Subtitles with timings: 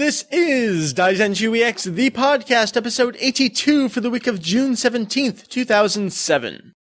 [0.00, 6.72] This is Daizenshuu EX, the podcast, episode 82 for the week of June 17th, 2007.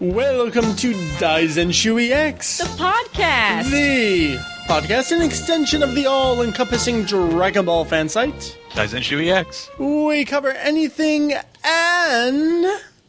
[0.00, 3.70] Welcome to Daizenshuu EX, The podcast.
[3.70, 8.58] the podcast, an extension of the all-encompassing Dragon Ball fan site.
[8.70, 9.68] Daizenshuu EX.
[9.78, 12.64] We cover anything and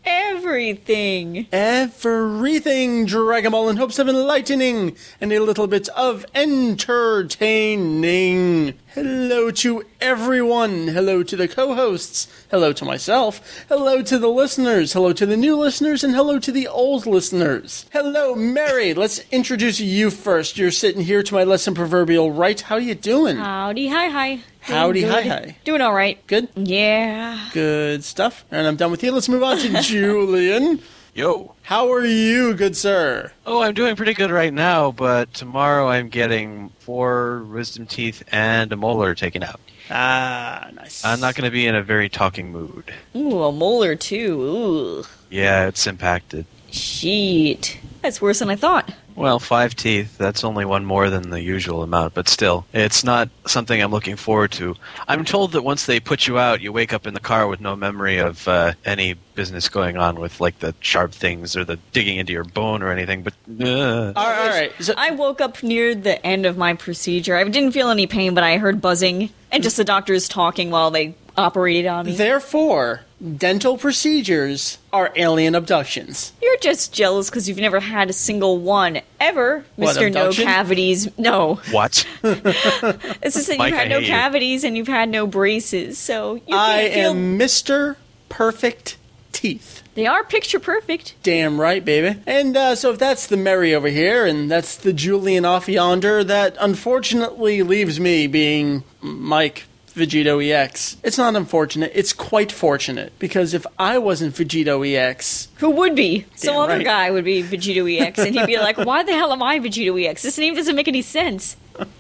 [0.06, 1.48] Everything.
[1.52, 8.74] everything Dragon Ball in hopes of enlightening and a little bit of entertaining.
[8.94, 10.90] Hello to everyone.
[10.90, 12.28] Hello to the co-hosts.
[12.52, 13.66] Hello to myself.
[13.70, 14.94] Hello to the listeners.
[14.94, 17.86] Hello to the new listeners and hello to the old listeners.
[17.94, 18.94] Hello, Meri.
[18.94, 20.58] Let's introduce you first.
[20.58, 22.60] You're sitting here to my less than proverbial right.
[22.60, 23.38] How you doing?
[23.38, 24.40] Howdy, hi, hi.
[24.68, 25.58] Doing Howdy, hi, hi.
[25.66, 26.26] Doing all right.
[26.28, 26.48] Good?
[26.56, 27.50] Yeah.
[27.52, 28.46] Good stuff.
[28.50, 29.12] And I'm done with you.
[29.12, 30.80] Let's move on to Julian.
[31.14, 31.54] Yo.
[31.64, 33.32] How are you, good sir?
[33.46, 38.72] Oh, I'm doing pretty good right now, but tomorrow I'm getting four wisdom teeth and
[38.72, 39.60] a molar taken out.
[39.92, 41.04] Ah, nice.
[41.04, 42.94] I'm not going to be in a very talking mood.
[43.16, 44.42] Ooh, a molar too.
[44.42, 45.04] Ooh.
[45.30, 46.46] Yeah, it's impacted.
[46.72, 47.80] Sheet.
[48.02, 48.94] That's worse than I thought.
[49.16, 53.30] Well, five teeth, that's only one more than the usual amount, but still, it's not
[53.46, 54.76] something I'm looking forward to.
[55.08, 57.62] I'm told that once they put you out, you wake up in the car with
[57.62, 61.78] no memory of uh, any business going on with, like, the sharp things or the
[61.92, 63.34] digging into your bone or anything, but.
[63.48, 64.72] Uh, All right, all right.
[64.80, 67.36] So, I woke up near the end of my procedure.
[67.36, 70.90] I didn't feel any pain, but I heard buzzing and just the doctors talking while
[70.92, 72.16] they operated on me.
[72.16, 73.02] therefore,
[73.38, 76.34] dental procedures are alien abductions.
[76.42, 80.32] You're just jealous because you've never had a single one ever, What, Mister No?
[80.32, 81.08] Cavities.
[81.18, 82.06] No, what?
[82.24, 84.14] it's just that Mike, you've had I no hate you.
[84.14, 87.12] cavities and you've had no braces, so you I feel.
[87.12, 87.96] am Mr.
[88.30, 88.98] Perfect
[89.32, 89.82] Teeth.
[89.96, 91.14] They are picture perfect.
[91.22, 92.20] Damn right, baby.
[92.26, 96.24] And uh, so if that's the Meri over here, and that's the Julian off yonder,
[96.24, 100.98] that unfortunately leaves me being Mike Vegetto EX.
[101.04, 106.26] It's not unfortunate, it's quite fortunate, because if I wasn't Vegetto EX, Who would be?
[106.36, 109.32] Some Damn other guy would be Vegetto EX, and he'd be like, "Why the hell
[109.32, 110.24] am I Vegetto EX?
[110.24, 111.56] This name doesn't make any sense."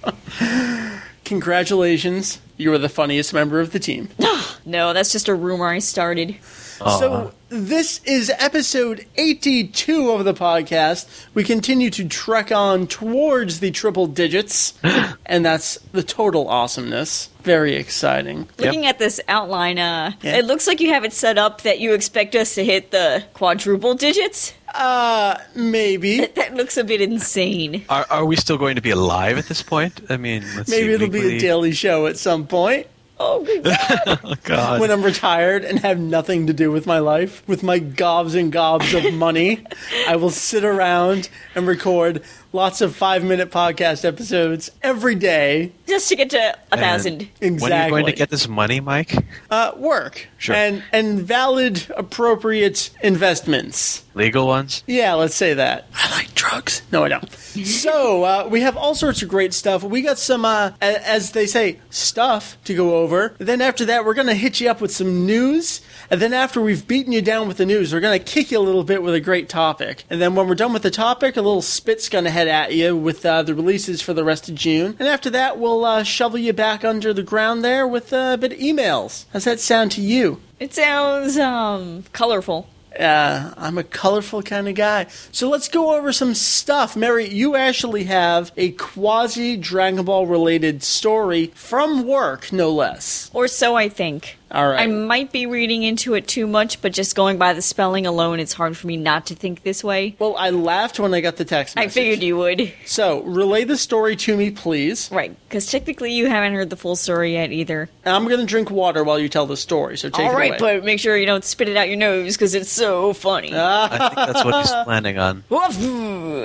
[1.24, 4.10] congratulations, you are the funniest member of the team.
[4.66, 6.38] No, that's just a rumor I started.
[6.78, 11.06] So this is episode 82 of the podcast.
[11.34, 14.74] We continue to trek on towards the triple digits,
[15.26, 17.30] and that's the total awesomeness.
[17.44, 18.48] Very exciting.
[18.58, 20.38] Looking at this outline, uh, Yeah.
[20.38, 23.24] it looks like you have it set up that you expect us to hit the
[23.34, 24.54] quadruple digits.
[24.74, 26.26] Uh, maybe.
[26.26, 27.86] That looks a bit insane.
[27.90, 30.00] Are, are we still going to be alive at this point?
[30.10, 32.88] I mean, let's Maybe see, it'll be a daily show at some point
[33.20, 34.20] Oh, God.
[34.24, 34.82] Oh, God.
[34.82, 37.44] when I'm retired and have nothing to do with my life.
[37.48, 39.64] With my gobs and gobs of money,
[40.08, 45.72] I will sit around and record lots of five minute podcast episodes every day.
[45.88, 47.28] just to get to a thousand.
[47.42, 47.60] Exactly.
[47.60, 49.14] When are you going to get this money, Mike?
[49.52, 50.56] uh, work Sure.
[50.56, 54.04] and and valid, appropriate investments.
[54.16, 54.84] Legal ones?
[54.86, 55.88] Yeah, let's say that.
[55.96, 56.84] I like drugs.
[56.92, 57.32] No, I don't.
[57.66, 59.84] so uh, we have all sorts of great stuff.
[59.84, 63.34] We got some, uh, as they say, stuff to go over.
[63.40, 65.82] Then after that, we're gonna hit you up with some news.
[66.14, 68.62] And then after we've beaten you down with the news, we're gonna kick you a
[68.62, 70.04] little bit with a great topic.
[70.12, 72.96] And then when we're done with the topic, a little spit's gonna head at you
[72.96, 74.96] with uh, the releases for the rest of June.
[75.00, 78.38] And after that, we'll uh, shovel you back under the ground there with uh, a
[78.38, 79.26] bit of emails.
[79.34, 80.40] How's that sound to you?
[80.60, 82.68] It sounds um colorful.
[83.00, 85.08] Uh, I'm a colorful kind of guy.
[85.32, 86.96] So let's go over some stuff.
[86.96, 93.32] Meri, you actually have a quasi Dragon Ball related story from work, no less.
[93.34, 94.38] Or so I think.
[94.54, 94.82] All right.
[94.82, 98.40] I might be reading into it too much, but just going by the spelling alone,
[98.40, 100.16] it's hard for me not to think this way.
[100.20, 102.72] Well, I laughed when I got the text I figured you would.
[102.86, 105.10] So, relay the story to me, please.
[105.12, 107.90] Right, because technically you haven't heard the full story yet either.
[108.06, 110.36] And I'm going to drink water while you tell the story, so take All it
[110.36, 110.78] right, away.
[110.78, 113.52] but make sure you don't spit it out your nose because it's so funny.
[113.54, 113.90] Ah.
[113.92, 115.44] I think that's what he's planning on.
[115.50, 115.78] Woof!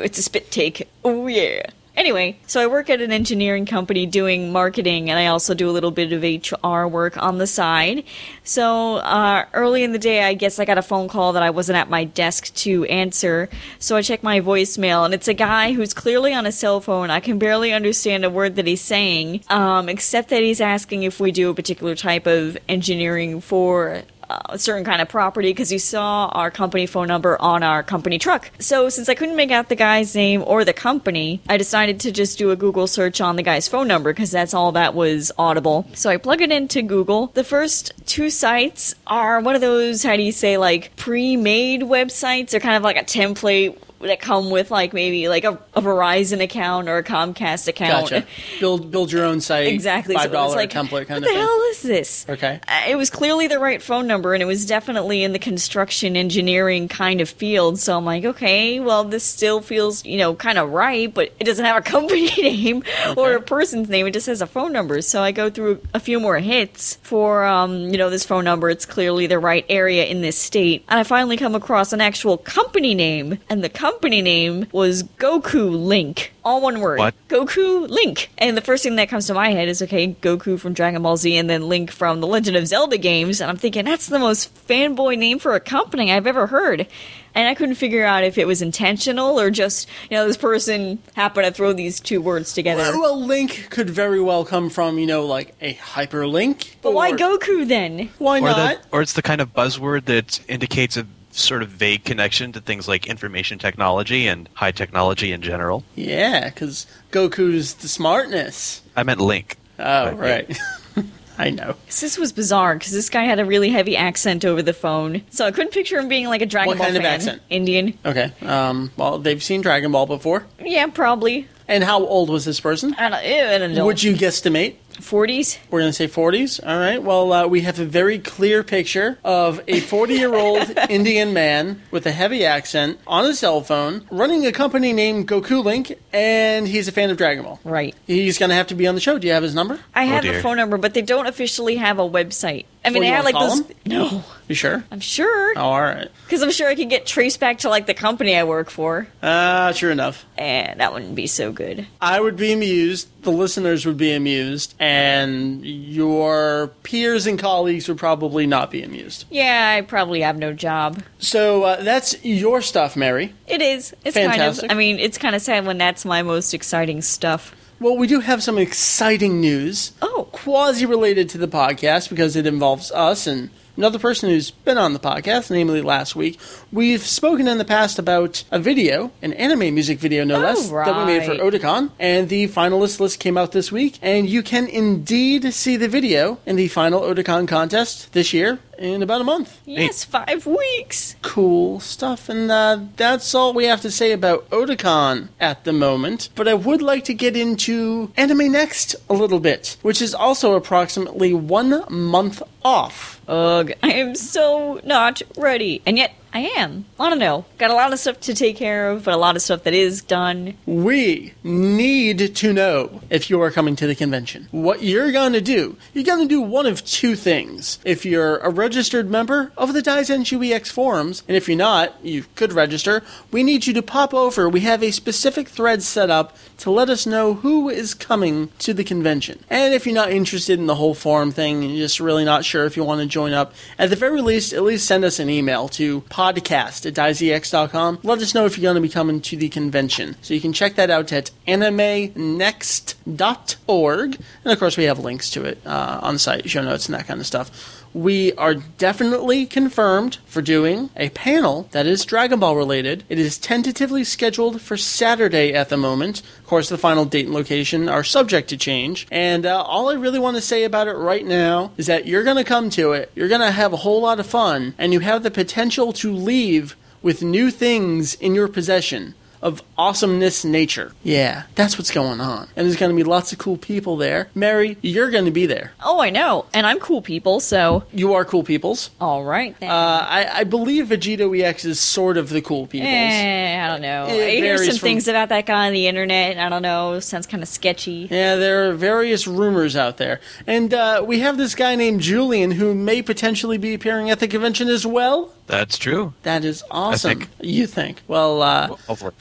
[0.04, 0.88] It's a spit take.
[1.04, 1.66] Oh yeah.
[1.98, 5.72] Anyway, so I work at an engineering company doing marketing, and I also do a
[5.72, 8.04] little bit of HR work on the side.
[8.44, 11.50] So uh, early in the day, I guess I got a phone call that I
[11.50, 13.48] wasn't at my desk to answer.
[13.80, 17.10] So I check my voicemail, and it's a guy who's clearly on a cell phone.
[17.10, 21.18] I can barely understand a word that he's saying, um, except that he's asking if
[21.18, 25.72] we do a particular type of engineering for Uh, a certain kind of property because
[25.72, 28.50] you saw our company phone number on our company truck.
[28.58, 32.12] So since I couldn't make out the guy's name or the company, I decided to
[32.12, 35.32] just do a Google search on the guy's phone number because that's all that was
[35.38, 35.86] audible.
[35.94, 37.28] So I plug it into Google.
[37.28, 42.50] The first two sites are one of those, how do you say, like pre-made websites.
[42.50, 46.42] They're kind of like a template that come with like maybe like a, a Verizon
[46.42, 48.10] account or a Comcast account.
[48.10, 48.26] Gotcha.
[48.60, 49.68] Build build your own site.
[49.68, 50.14] Exactly.
[50.14, 51.36] Five dollar like, template kind what of the thing.
[51.38, 52.26] hell is this?
[52.28, 52.60] Okay.
[52.68, 56.16] Uh, It was clearly the right phone number, and it was definitely in the construction
[56.16, 57.78] engineering kind of field.
[57.78, 61.44] So I'm like, okay, well, this still feels, you know, kind of right, but it
[61.44, 62.82] doesn't have a company name
[63.16, 64.06] or a person's name.
[64.06, 65.02] It just has a phone number.
[65.02, 68.70] So I go through a few more hits for, um, you know, this phone number.
[68.70, 72.36] It's clearly the right area in this state, and I finally come across an actual
[72.38, 73.87] company name, and the company
[74.22, 76.32] name was Goku Link.
[76.44, 76.98] All one word.
[76.98, 77.14] What?
[77.28, 78.30] Goku Link.
[78.38, 81.16] And the first thing that comes to my head is okay, Goku from Dragon Ball
[81.16, 83.40] Z and then Link from the Legend of Zelda games.
[83.40, 86.86] And I'm thinking, that's the most fanboy name for a company I've ever heard.
[87.34, 90.98] And I couldn't figure out if it was intentional or just, you know, this person
[91.14, 92.82] happened to throw these two words together.
[92.82, 96.76] Well, well, link could very well come from you know like a hyperlink.
[96.82, 98.10] but why Goku then?
[98.18, 98.82] Why or, not?
[98.82, 101.06] the, or it's the kind of buzzword that indicates a
[101.40, 105.84] sort of vague connection to things like information technology and high technology in general.
[105.94, 108.82] Yeah, because Goku's the smartness.
[108.96, 109.56] I meant Link.
[109.78, 110.58] Oh, But, right.
[111.40, 111.76] I know.
[111.86, 115.22] This was bizarre because this guy had a really heavy accent over the phone.
[115.30, 117.14] So I couldn't picture him being like a Dragon What Ball kind of fan.
[117.14, 117.42] accent?
[117.48, 117.96] Indian.
[118.04, 118.32] Okay.
[118.42, 118.90] Um.
[118.96, 120.46] Well, they've seen Dragon Ball before.
[120.60, 121.46] Yeah, probably.
[121.68, 122.92] And how old was this person?
[122.98, 123.86] I don't, ew, an adult.
[123.86, 124.76] Would you guesstimate?
[125.00, 125.58] 40s?
[125.70, 126.60] We're going to say 40s.
[126.66, 127.02] All right.
[127.02, 131.82] Well, uh, we have a very clear picture of a 40 year old Indian man
[131.90, 136.66] with a heavy accent on a cell phone running a company named Goku Link, and
[136.68, 137.60] he's a fan of Dragon Ball.
[137.64, 137.94] Right.
[138.06, 139.18] He's going to have to be on the show.
[139.18, 139.78] Do you have his number?
[139.94, 140.42] I have the dear.
[140.42, 142.66] phone number, but they don't officially have a website.
[142.84, 143.72] I mean, Oh, they you had like wanna those.
[143.86, 144.82] No, You sure?
[144.90, 146.08] I'm sure Oh, all right.
[146.24, 149.06] because I'm sure I could get traced back to like the company I work for,
[149.22, 150.24] Uh, sure enough.
[150.38, 151.86] and that wouldn't be so good.
[152.00, 157.98] I would be amused, the listeners would be amused, and your peers and colleagues would
[157.98, 159.24] probably not be amused.
[159.30, 161.02] Yeah, I probably have no job.
[161.18, 163.34] So uh, that's your stuff, Meri.
[163.46, 163.94] It is.
[164.04, 164.62] It's Fantastic.
[164.62, 164.76] kind of.
[164.76, 167.54] I mean, it's kind of sad when that's my most exciting stuff.
[167.80, 169.92] Well, we do have some exciting news.
[170.02, 170.26] Oh.
[170.32, 174.92] Quasi related to the podcast because it involves us and another person who's been on
[174.92, 176.38] the podcast, namely last week.
[176.72, 180.68] We've spoken in the past about a video, an anime music video, no Oh, less,
[180.68, 181.40] that we made for right.
[181.40, 181.90] Otakon.
[181.98, 183.98] And the finalist list came out this week.
[184.02, 189.02] And you can indeed see the video in the final Otakon contest this year in
[189.02, 189.60] about a month.
[189.64, 191.16] Yes, five weeks.
[191.22, 192.28] Cool stuff.
[192.28, 196.30] And uh, that's all we have to say about Otakon at the moment.
[196.34, 200.54] But I would like to get into Anime Next a little bit, which is also
[200.54, 203.20] approximately one month off.
[203.28, 206.84] Ugh, I am so not ready, and yet I am.
[207.00, 207.46] I don't know.
[207.56, 209.74] Got a lot of stuff to take care of, but a lot of stuff that
[209.74, 210.54] is done.
[210.66, 214.48] We need to know if you are coming to the convention.
[214.50, 217.78] What you're going to do, you're going to do one of two things.
[217.84, 222.24] If you're a registered member of the Daizenshuu EX forums, and if you're not, you
[222.34, 224.48] could register, we need you to pop over.
[224.48, 228.74] We have a specific thread set up to let us know who is coming to
[228.74, 229.42] the convention.
[229.48, 232.64] And if you're not interested in the whole forum thing, and just really not sure
[232.64, 235.30] if you want to join up, at the very least, at least send us an
[235.30, 238.00] email to podcast at daizex.com.
[238.02, 240.16] Let us know if you're going to be coming to the convention.
[240.22, 244.18] So you can check that out at animenext.org.
[244.44, 247.06] And of course, we have links to it uh, on site, show notes, and that
[247.06, 247.84] kind of stuff.
[247.98, 253.02] We are definitely confirmed for doing a panel that is Dragon Ball related.
[253.08, 256.22] It is tentatively scheduled for Saturday at the moment.
[256.38, 259.08] Of course, the final date and location are subject to change.
[259.10, 262.22] And uh, all I really want to say about it right now is that you're
[262.22, 264.92] going to come to it, you're going to have a whole lot of fun, and
[264.92, 270.92] you have the potential to leave with new things in your possession of awesomeness nature.
[271.02, 272.48] Yeah, that's what's going on.
[272.56, 274.28] And there's going to be lots of cool people there.
[274.34, 275.72] Meri, you're going to be there.
[275.84, 278.90] Oh, I know, and I'm cool people, so You are cool peoples.
[279.00, 279.70] all right then.
[279.70, 279.74] Uh,
[280.08, 282.88] I, I believe Vegetto EX is sort of the cool peoples.
[282.90, 284.06] Eh, I don't know.
[284.06, 286.38] It I hear some from- things about that guy on the internet.
[286.38, 287.00] I don't know.
[287.00, 288.08] Sounds kind of sketchy.
[288.10, 290.20] Yeah, there are various rumors out there.
[290.46, 294.28] And uh, we have this guy named Julian who may potentially be appearing at the
[294.28, 295.32] convention as well.
[295.48, 296.12] That's true.
[296.22, 297.20] That is awesome.
[297.20, 297.30] think.
[297.40, 298.02] You think?
[298.06, 298.76] Well, uh.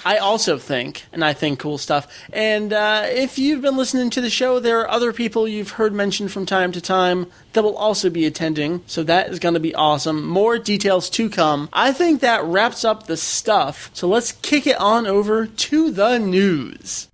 [0.05, 2.07] I also think, and I think cool stuff.
[2.31, 5.93] And uh, if you've been listening to the show, there are other people you've heard
[5.93, 8.84] mentioned from time to time that will also be attending.
[8.88, 10.27] So that is going to be awesome.
[10.27, 11.69] More details to come.
[11.72, 13.89] I think that wraps up the stuff.
[13.93, 17.07] So let's kick it on over to the news.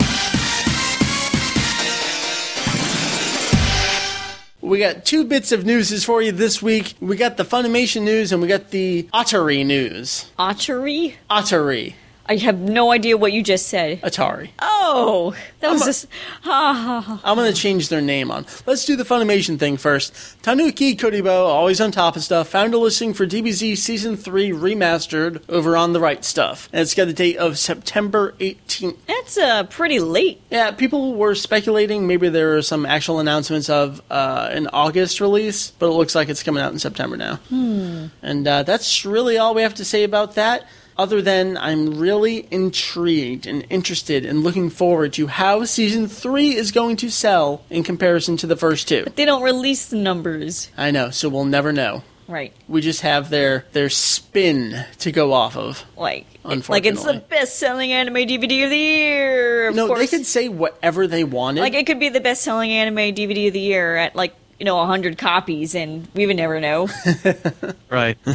[4.63, 6.93] We got two bits of news for you this week.
[7.01, 10.31] We got the Funimation news and we got the Ottery news.
[10.39, 11.17] Archery?
[11.29, 11.95] Ottery.
[12.25, 14.01] I have no idea what you just said.
[14.01, 14.51] Atari.
[14.59, 16.07] Oh, that was I'm just.
[16.41, 17.21] Ha ha ha.
[17.23, 18.45] I'm going to change their name on.
[18.65, 20.13] Let's do the Funimation thing first.
[20.41, 25.41] Tanuki Kodibo, always on top of stuff, found a listing for DBZ Season 3 Remastered
[25.49, 26.69] over on the Right Stuf.
[26.71, 28.97] And it's got a date of September 18th.
[29.05, 30.41] That's uh, pretty late.
[30.49, 35.71] Yeah, people were speculating maybe there are some actual announcements of uh, an August release,
[35.71, 37.35] but it looks like it's coming out in September now.
[37.49, 38.07] Hmm.
[38.21, 40.67] And uh, that's really all we have to say about that.
[40.97, 46.71] Other than I'm really intrigued and interested and looking forward to how season three is
[46.71, 49.03] going to sell in comparison to the first two.
[49.03, 50.69] But They don't release the numbers.
[50.77, 52.03] I know, so we'll never know.
[52.27, 52.53] Right.
[52.67, 55.83] We just have their their spin to go off of.
[55.97, 59.67] Like, like it's the best selling anime DVD of the year.
[59.67, 59.99] Of No, course.
[59.99, 61.61] they could say whatever they wanted.
[61.61, 64.65] Like, it could be the best selling anime DVD of the year at, like, you
[64.65, 66.87] know, 100 copies, and we would never know.
[67.93, 68.17] Right.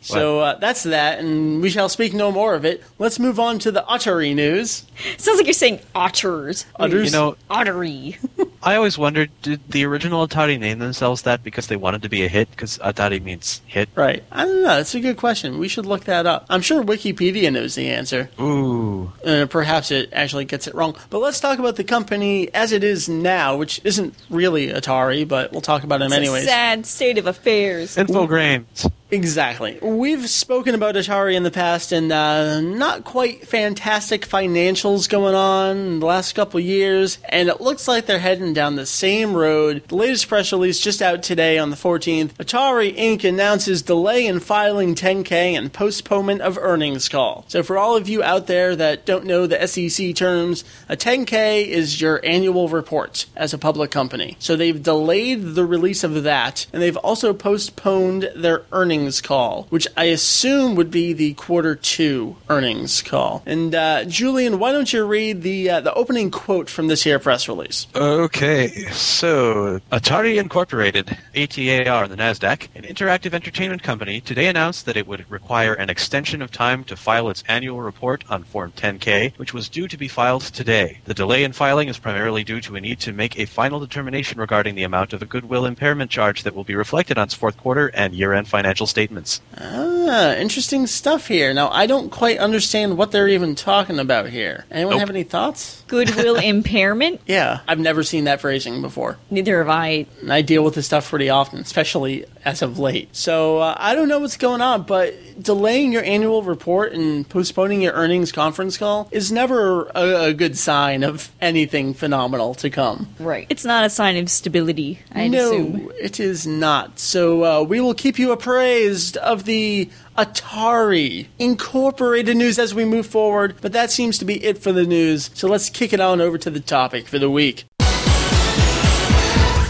[0.00, 2.82] So uh, that's that, and we shall speak no more of it.
[2.98, 4.84] Let's move on to the Uttery news.
[5.16, 6.66] Sounds like you're saying otters.
[6.74, 7.06] Utters?
[7.06, 8.18] you know, Ottery.
[8.64, 12.24] I always wondered, did the original Atari name themselves that because they wanted to be
[12.24, 12.50] a hit?
[12.50, 13.90] Because Atari means hit.
[13.94, 14.24] Right.
[14.32, 14.76] I don't know.
[14.76, 15.58] That's a good question.
[15.58, 16.46] We should look that up.
[16.50, 18.28] I'm sure Wikipedia knows the answer.
[18.40, 19.12] Ooh.
[19.24, 20.96] Uh, perhaps it actually gets it wrong.
[21.10, 25.52] But let's talk about the company as it is now, which isn't really Atari, but
[25.52, 26.44] we'll talk about them It's a anyways.
[26.44, 27.96] sad state of affairs.
[27.96, 28.90] Infogrames.
[29.10, 29.78] Exactly.
[29.82, 35.76] We've spoken about Atari in the past, and uh, not quite fantastic financials going on
[35.76, 39.82] in the last couple years, and it looks like they're heading down the same road.
[39.88, 43.22] The latest press release just out today on the 14th Atari Inc.
[43.28, 47.44] announces delay in filing 10K and postponement of earnings call.
[47.48, 51.66] So, for all of you out there that don't know the SEC terms, a 10K
[51.66, 54.36] is your annual report as a public company.
[54.38, 59.86] So, they've delayed the release of that, and they've also postponed their earnings call, which
[59.96, 63.42] I assume would be the quarter two earnings call.
[63.46, 67.18] And uh, Julian, why don't you read the uh, the opening quote from this here
[67.18, 67.86] press release?
[67.94, 74.96] Okay, so Atari Incorporated, ATAR on the NASDAQ, an interactive entertainment company, today announced that
[74.96, 79.36] it would require an extension of time to file its annual report on Form 10K,
[79.38, 81.00] which was due to be filed today.
[81.04, 84.40] The delay in filing is primarily due to a need to make a final determination
[84.40, 87.56] regarding the amount of a goodwill impairment charge that will be reflected on its fourth
[87.56, 89.40] quarter and year end financial statements.
[89.58, 91.52] Ah, interesting stuff here.
[91.52, 94.64] Now, I don't quite understand what they're even talking about here.
[94.70, 95.00] Anyone Nope.
[95.00, 95.81] have any thoughts?
[95.92, 97.20] Goodwill impairment?
[97.26, 99.18] Yeah, I've never seen that phrasing before.
[99.30, 100.06] Neither have I.
[100.22, 103.14] And I deal with this stuff pretty often, especially as of late.
[103.14, 107.82] So uh, I don't know what's going on, but delaying your annual report and postponing
[107.82, 113.08] your earnings conference call is never a, a good sign of anything phenomenal to come.
[113.18, 113.46] Right.
[113.50, 115.92] It's not a sign of stability, I'd no, assume.
[116.00, 116.98] it is not.
[116.98, 123.06] So uh, we will keep you appraised of the Atari Incorporated news as we move
[123.06, 125.30] forward, but that seems to be it for the news.
[125.34, 127.64] So let's kick it on over to the topic for the week.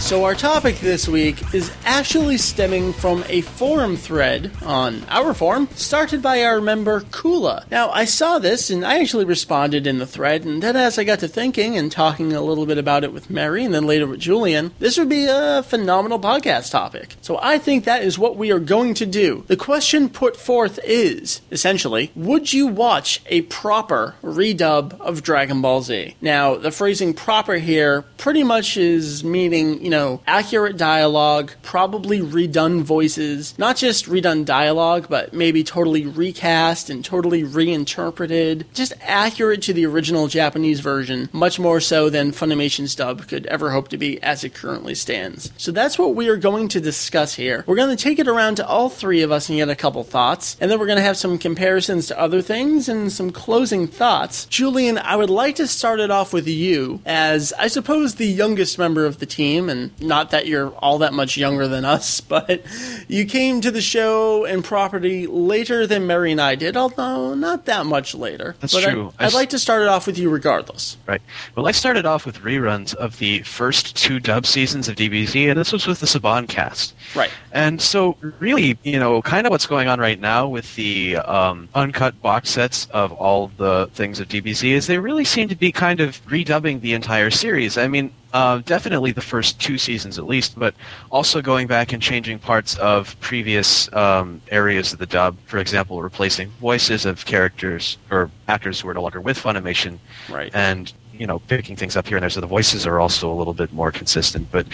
[0.03, 5.69] So, our topic this week is actually stemming from a forum thread on our forum
[5.75, 7.63] started by our member Kula.
[7.71, 11.05] Now, I saw this and I actually responded in the thread, and then as I
[11.05, 14.05] got to thinking and talking a little bit about it with Meri and then later
[14.05, 17.15] with Julian, this would be a phenomenal podcast topic.
[17.21, 19.45] So, I think that is what we are going to do.
[19.47, 25.81] The question put forth is essentially, would you watch a proper redub of Dragon Ball
[25.81, 26.17] Z?
[26.19, 29.92] Now, the phrasing proper here pretty much is meaning, you know,
[30.27, 37.43] accurate dialogue, probably redone voices, not just redone dialogue, but maybe totally recast and totally
[37.43, 43.45] reinterpreted, just accurate to the original Japanese version, much more so than Funimation's dub could
[43.47, 45.51] ever hope to be as it currently stands.
[45.57, 47.63] So that's what we are going to discuss here.
[47.67, 50.03] We're going to take it around to all three of us and get a couple
[50.03, 53.87] thoughts, and then we're going to have some comparisons to other things and some closing
[53.87, 54.45] thoughts.
[54.45, 58.77] Julian, I would like to start it off with you, as I suppose the youngest
[58.77, 62.61] member of the team, and not that you're all that much younger than us, but
[63.07, 67.65] you came to the show and property later than Meri and I did, although not
[67.65, 68.55] that much later.
[68.59, 69.13] That's but true.
[69.19, 70.97] I I'd s- like to start it off with you regardless.
[71.05, 71.21] Right.
[71.55, 75.59] Well, I started off with reruns of the first two dub seasons of DBZ, and
[75.59, 76.93] this was with the Saban cast.
[77.15, 77.31] Right.
[77.51, 81.69] And so, really, you know, kind of what's going on right now with the um,
[81.75, 85.71] uncut box sets of all the things of DBZ is they really seem to be
[85.71, 87.77] kind of redubbing the entire series.
[87.77, 90.73] I mean, uh, definitely the first two seasons at least, but
[91.11, 95.37] also going back and changing parts of previous um, areas of the dub.
[95.45, 99.99] For example, replacing voices of characters or actors who are no longer with Funimation
[100.29, 100.51] Right.
[100.53, 103.35] and you know, picking things up here and there, so the voices are also a
[103.35, 104.47] little bit more consistent.
[104.51, 104.65] But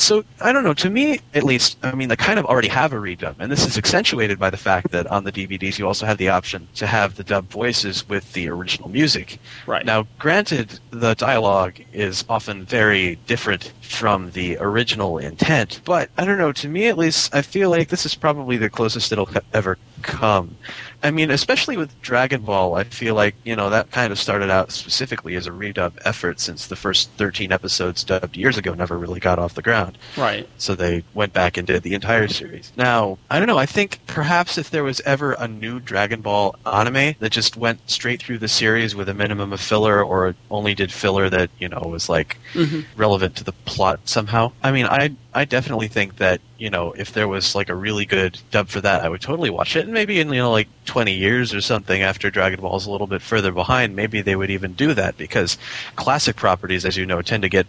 [0.00, 0.74] so I don't know.
[0.74, 3.66] To me, at least, I mean, they kind of already have a redub, and this
[3.66, 6.86] is accentuated by the fact that on the DVDs you also have the option to
[6.86, 9.38] have the dub voices with the original music.
[9.66, 9.84] Right.
[9.84, 16.38] Now, granted, the dialogue is often very different from the original intent, but I don't
[16.38, 16.52] know.
[16.52, 20.56] To me, at least, I feel like this is probably the closest it'll ever come.
[21.02, 24.50] I mean, especially with Dragon Ball, I feel like you know that kind of started
[24.50, 28.98] out specifically as a redub effort, since the first 13 episodes dubbed years ago never
[28.98, 29.98] really got off the ground.
[30.16, 30.48] Right.
[30.58, 32.72] So they went back and did the entire series.
[32.76, 33.58] Now, I don't know.
[33.58, 37.88] I think perhaps if there was ever a new Dragon Ball anime that just went
[37.90, 41.68] straight through the series with a minimum of filler, or only did filler that you
[41.68, 42.80] know was like mm-hmm.
[42.96, 44.52] relevant to the plot somehow.
[44.62, 48.04] I mean, I I definitely think that you know if there was like a really
[48.04, 49.84] good dub for that, I would totally watch it.
[49.84, 52.90] And maybe in you know like 20 years or something after Dragon Ball is a
[52.90, 55.56] little bit further behind, maybe they would even do that because
[55.94, 57.66] classic properties, as you know, tend to get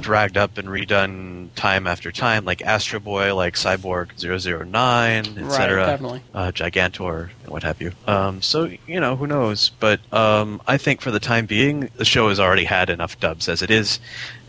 [0.00, 5.76] dragged up and redone time after time, like Astro Boy, like Cyborg 009, etc.
[5.76, 6.22] Right, definitely.
[6.32, 7.92] Uh, Gigantor, and what have you.
[8.06, 9.70] Um, so you know, who knows?
[9.80, 13.50] But um, I think for the time being, the show has already had enough dubs
[13.50, 14.00] as it is.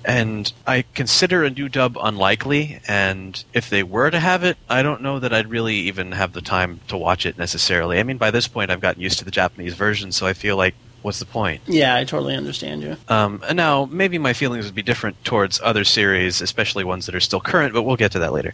[0.06, 4.84] And I consider a new dub unlikely, and if they were to have it, I
[4.84, 8.00] don't know that I'd really even have the time to watch it necessarily.
[8.00, 10.58] I mean, by this point, I've gotten used to the Japanese version, so I feel
[10.58, 11.62] like, what's the point?
[11.68, 12.98] Yeah, I totally understand you.
[13.08, 17.16] Um, and now, maybe my feelings would be different towards other series, especially ones that
[17.16, 18.54] are still current, but we'll get to that later.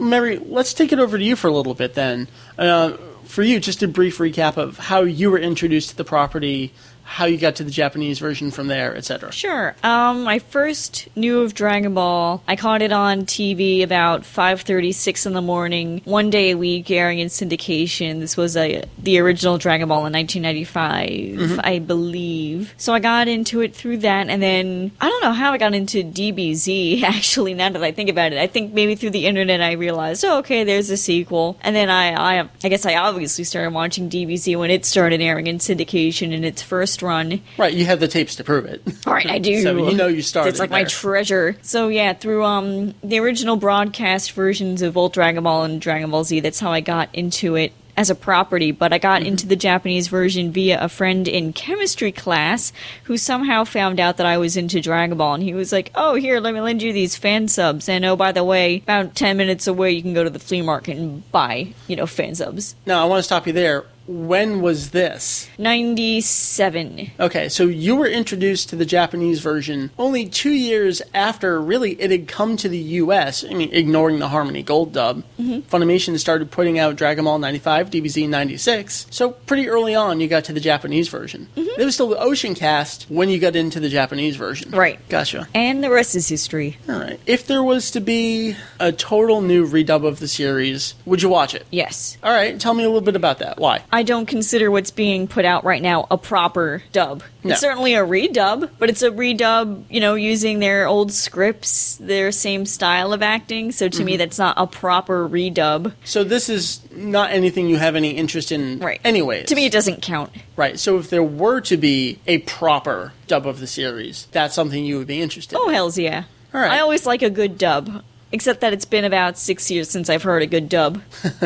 [0.00, 2.28] Meri, let's take it over to you for a little bit then.
[2.56, 6.72] Uh, for you, just a brief recap of how you were introduced to the property,
[7.08, 9.32] how you got to the Japanese version from there, etc.
[9.32, 9.74] Sure.
[9.82, 12.42] Um, I first knew of Dragon Ball.
[12.46, 17.18] I caught it on TV about 5:36 in the morning, one day a week, airing
[17.18, 18.20] in syndication.
[18.20, 22.74] This was a the original Dragon Ball in 1995, I believe.
[22.76, 25.74] So I got into it through that, and then I don't know how I got
[25.74, 27.02] into DBZ.
[27.08, 30.26] Actually, now that I think about it, I think maybe through the internet I realized,
[30.26, 34.10] oh, okay, there's a sequel, and then I, I, I guess I obviously started watching
[34.10, 37.40] DBZ when it started airing in syndication in its first run.
[37.56, 38.82] Right, you have the tapes to prove it.
[39.06, 39.62] All right, I do.
[39.62, 41.56] So you know you started It's like my treasure.
[41.62, 46.24] So yeah, through um the original broadcast versions of both Dragon Ball and Dragon Ball
[46.24, 49.02] Z, that's how I got into it as a property, but I Mm-hmm.
[49.02, 52.72] got into the Japanese version via a friend in chemistry class
[53.04, 56.14] who somehow found out that I was into Dragon Ball and he was like, "Oh,
[56.14, 59.36] here, let me lend you these fan subs." And oh, by the way, about 10
[59.36, 62.76] minutes away you can go to the flea market and buy, you know, fan subs.
[62.86, 63.84] Now, I want to stop you there.
[64.08, 65.50] When was this?
[65.58, 67.10] 97.
[67.20, 72.10] Okay, so you were introduced to the Japanese version only two years after really it
[72.10, 73.44] had come to the US.
[73.44, 75.24] I mean, ignoring the Harmony Gold dub.
[75.38, 75.68] Mm-hmm.
[75.68, 79.06] Funimation started putting out Dragon Ball 95, DBZ 96.
[79.10, 81.48] So pretty early on, you got to the Japanese version.
[81.54, 81.80] Mm-hmm.
[81.80, 84.70] It was still the Ocean cast when you got into the Japanese version.
[84.70, 85.06] Right.
[85.10, 85.48] Gotcha.
[85.54, 86.78] And the rest is history.
[86.88, 87.20] All right.
[87.26, 91.54] If there was to be a total new redub of the series, would you watch
[91.54, 91.66] it?
[91.70, 92.16] Yes.
[92.22, 92.58] All right.
[92.58, 93.58] Tell me a little bit about that.
[93.58, 93.84] Why?
[93.92, 97.22] I don't consider what's being put out right now a proper dub.
[97.44, 97.52] No.
[97.52, 102.32] It's certainly a redub, but it's a redub, you know, using their old scripts, their
[102.32, 103.72] same style of acting.
[103.72, 104.18] So to me, Mm-hmm.
[104.18, 105.92] that's not a proper redub.
[106.04, 109.00] So this is not anything you have any interest in, Right.
[109.04, 110.30] Anyways, To me, it doesn't count.
[110.56, 110.78] right.
[110.78, 114.98] So if there were to be a proper dub of the series, that's something you
[114.98, 115.56] would be interested.
[115.58, 115.74] Oh, in.
[115.74, 116.24] hells yeah.
[116.54, 116.72] All right.
[116.72, 118.02] I always like a good dub.
[118.30, 121.00] Except that it's been about six years since I've heard a good dub.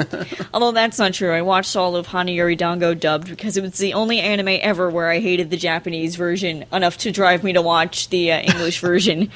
[0.55, 1.31] Although that's not true.
[1.33, 5.09] I watched all of Hanayori Dango dubbed because it was the only anime ever where
[5.09, 9.31] I hated the Japanese version enough to drive me to watch the uh, English version.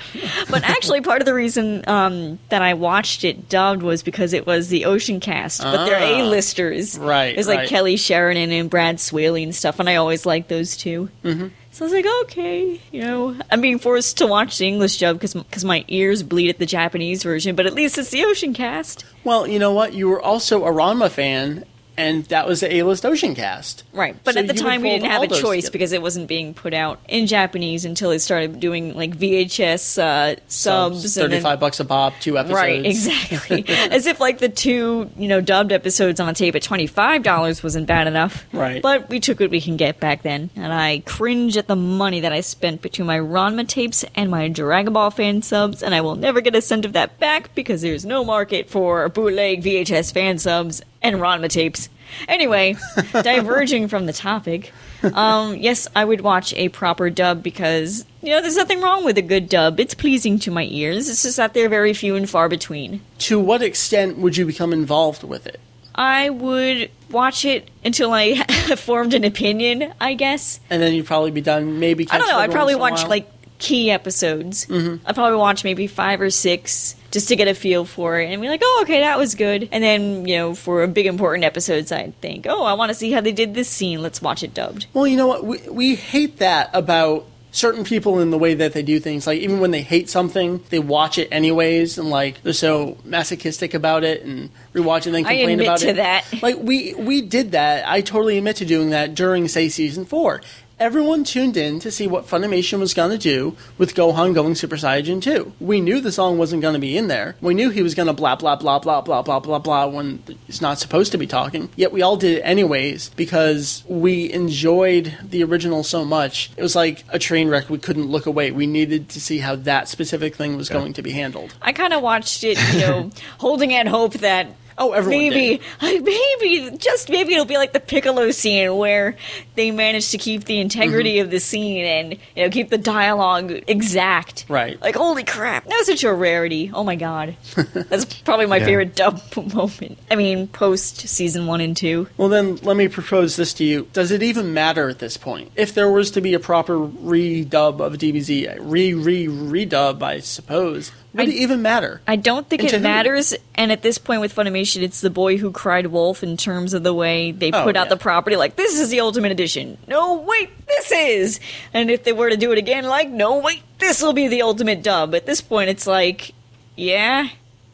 [0.51, 4.45] But actually, part of the reason um, that I watched it dubbed was because it
[4.47, 6.21] was the Ocean cast, but they're Ah.
[6.23, 6.99] A-listers.
[6.99, 7.69] Right, It's like right.
[7.69, 11.47] Kelly Sheridan and Brad Swaile and stuff, and I always liked those 2 Mm-hmm.
[11.77, 15.21] So I was like, okay, you know, I'm being forced to watch the English dub
[15.21, 19.05] because my ears bleed at the Japanese version, but at least it's the Ocean cast.
[19.25, 19.93] Well, you know what?
[19.93, 23.85] You were also a Ranma fan, and that was the A-list Ocean cast.
[23.93, 25.73] Right, but So at the time we didn't have a choice together.
[25.73, 30.37] because it wasn't being put out in Japanese until they started doing like VHS uh,
[30.49, 31.17] subs.
[31.17, 32.55] and then- thirty-five bucks a pop, two episodes.
[32.57, 33.65] Right, exactly.
[33.69, 37.63] As if like the two, you know, dubbed episodes on tape at twenty five dollars
[37.63, 38.47] wasn't bad enough.
[38.53, 38.83] Right.
[38.83, 42.21] But we took what we can get back then, and I cringe at the money
[42.21, 46.01] that I spent between my Ranma tapes and my Dragon Ball fan subs, and I
[46.01, 50.13] will never get a cent of that back because there's no market for bootleg VHS
[50.13, 51.89] fan subs and Ranma tapes.
[52.29, 52.77] Anyway,
[53.13, 58.41] diverging from the topic, um, yes, I would watch a proper dub because you know
[58.41, 59.81] there's nothing wrong with a good dub.
[59.81, 61.09] It's pleasing to my ears.
[61.09, 63.01] It's just that they're very few and far between.
[63.19, 65.61] To what extent would you become involved with it?
[65.95, 68.37] I would watch it until I
[68.77, 70.61] formed an opinion, I guess.
[70.69, 71.81] And then you'd probably be done.
[71.81, 72.39] Maybe I don't know.
[72.39, 74.67] I'd probably once in a watch like key episodes.
[74.67, 75.07] Mm-hmm.
[75.07, 78.43] I'd probably watch maybe five or six just to get a feel for it and
[78.43, 79.69] be like, oh, okay, that was good.
[79.73, 82.95] And then, you know, for a big important episodes, I'd think, oh, I want to
[82.95, 84.03] see how they did this scene.
[84.03, 84.87] Let's watch it dubbed.
[84.93, 85.45] Well, you know what?
[85.45, 89.27] We, we hate that about certain people in the way that they do things.
[89.27, 93.73] Like, even when they hate something, they watch it anyways, and like they're so masochistic
[93.73, 95.97] about it and rewatch it and then I complain admit about to it.
[95.97, 96.25] that.
[96.43, 97.89] Like, we, we did that.
[97.89, 100.43] I totally admit to doing that during, say, season four.
[100.79, 104.77] Everyone tuned in to see what Funimation was going to do with Gohan going Super
[104.77, 105.55] Saiyan 2.
[105.59, 107.35] We knew the song wasn't going to be in there.
[107.41, 110.23] We knew he was going to blah, blah, blah, blah, blah, blah, blah, blah when
[110.47, 111.71] he's not supposed to be talking.
[111.77, 116.51] Yet we all did it anyways because we enjoyed the original so much.
[116.59, 117.71] It was like a train wreck.
[117.71, 118.51] We couldn't look away.
[118.51, 121.55] We needed to see how that specific thing was going to be handled.
[121.63, 126.05] I kind of watched it, you know, holding out hope that Oh, everyone maybe, did.
[126.05, 129.17] maybe, just maybe it'll be like the Piccolo scene where
[129.55, 131.25] they manage to keep the integrity Mm-hmm.
[131.25, 134.45] of the scene and you know keep the dialogue exact.
[134.49, 134.81] Right.
[134.83, 136.71] Like, holy crap, that was such a rarity.
[136.75, 137.37] Oh my god,
[137.75, 138.65] that's probably my Yeah.
[138.67, 139.21] favorite dub
[139.55, 139.99] moment.
[140.11, 142.09] I mean, post season one and two.
[142.17, 143.89] Well, then let me propose this to you.
[143.93, 145.53] Does it even matter at this point?
[145.57, 150.93] If there was to be a proper redub of DBZ, re re redub, I suppose,
[151.17, 152.01] would I- it even matter?
[152.07, 152.83] I don't think And to it who?
[152.85, 153.35] matters.
[153.55, 156.83] And at this point with Funimation, it's the boy who cried wolf in terms of
[156.83, 157.91] the way they Oh, put out yeah.
[157.91, 158.37] the property.
[158.37, 159.79] Like, this is the Ultimate Edition.
[159.89, 161.41] No, wait, this is.
[161.75, 164.43] And if they were to do it again, like, no, wait, this will be the
[164.43, 165.15] Ultimate Dub.
[165.15, 166.33] At this point, it's like,
[166.77, 167.29] yeah,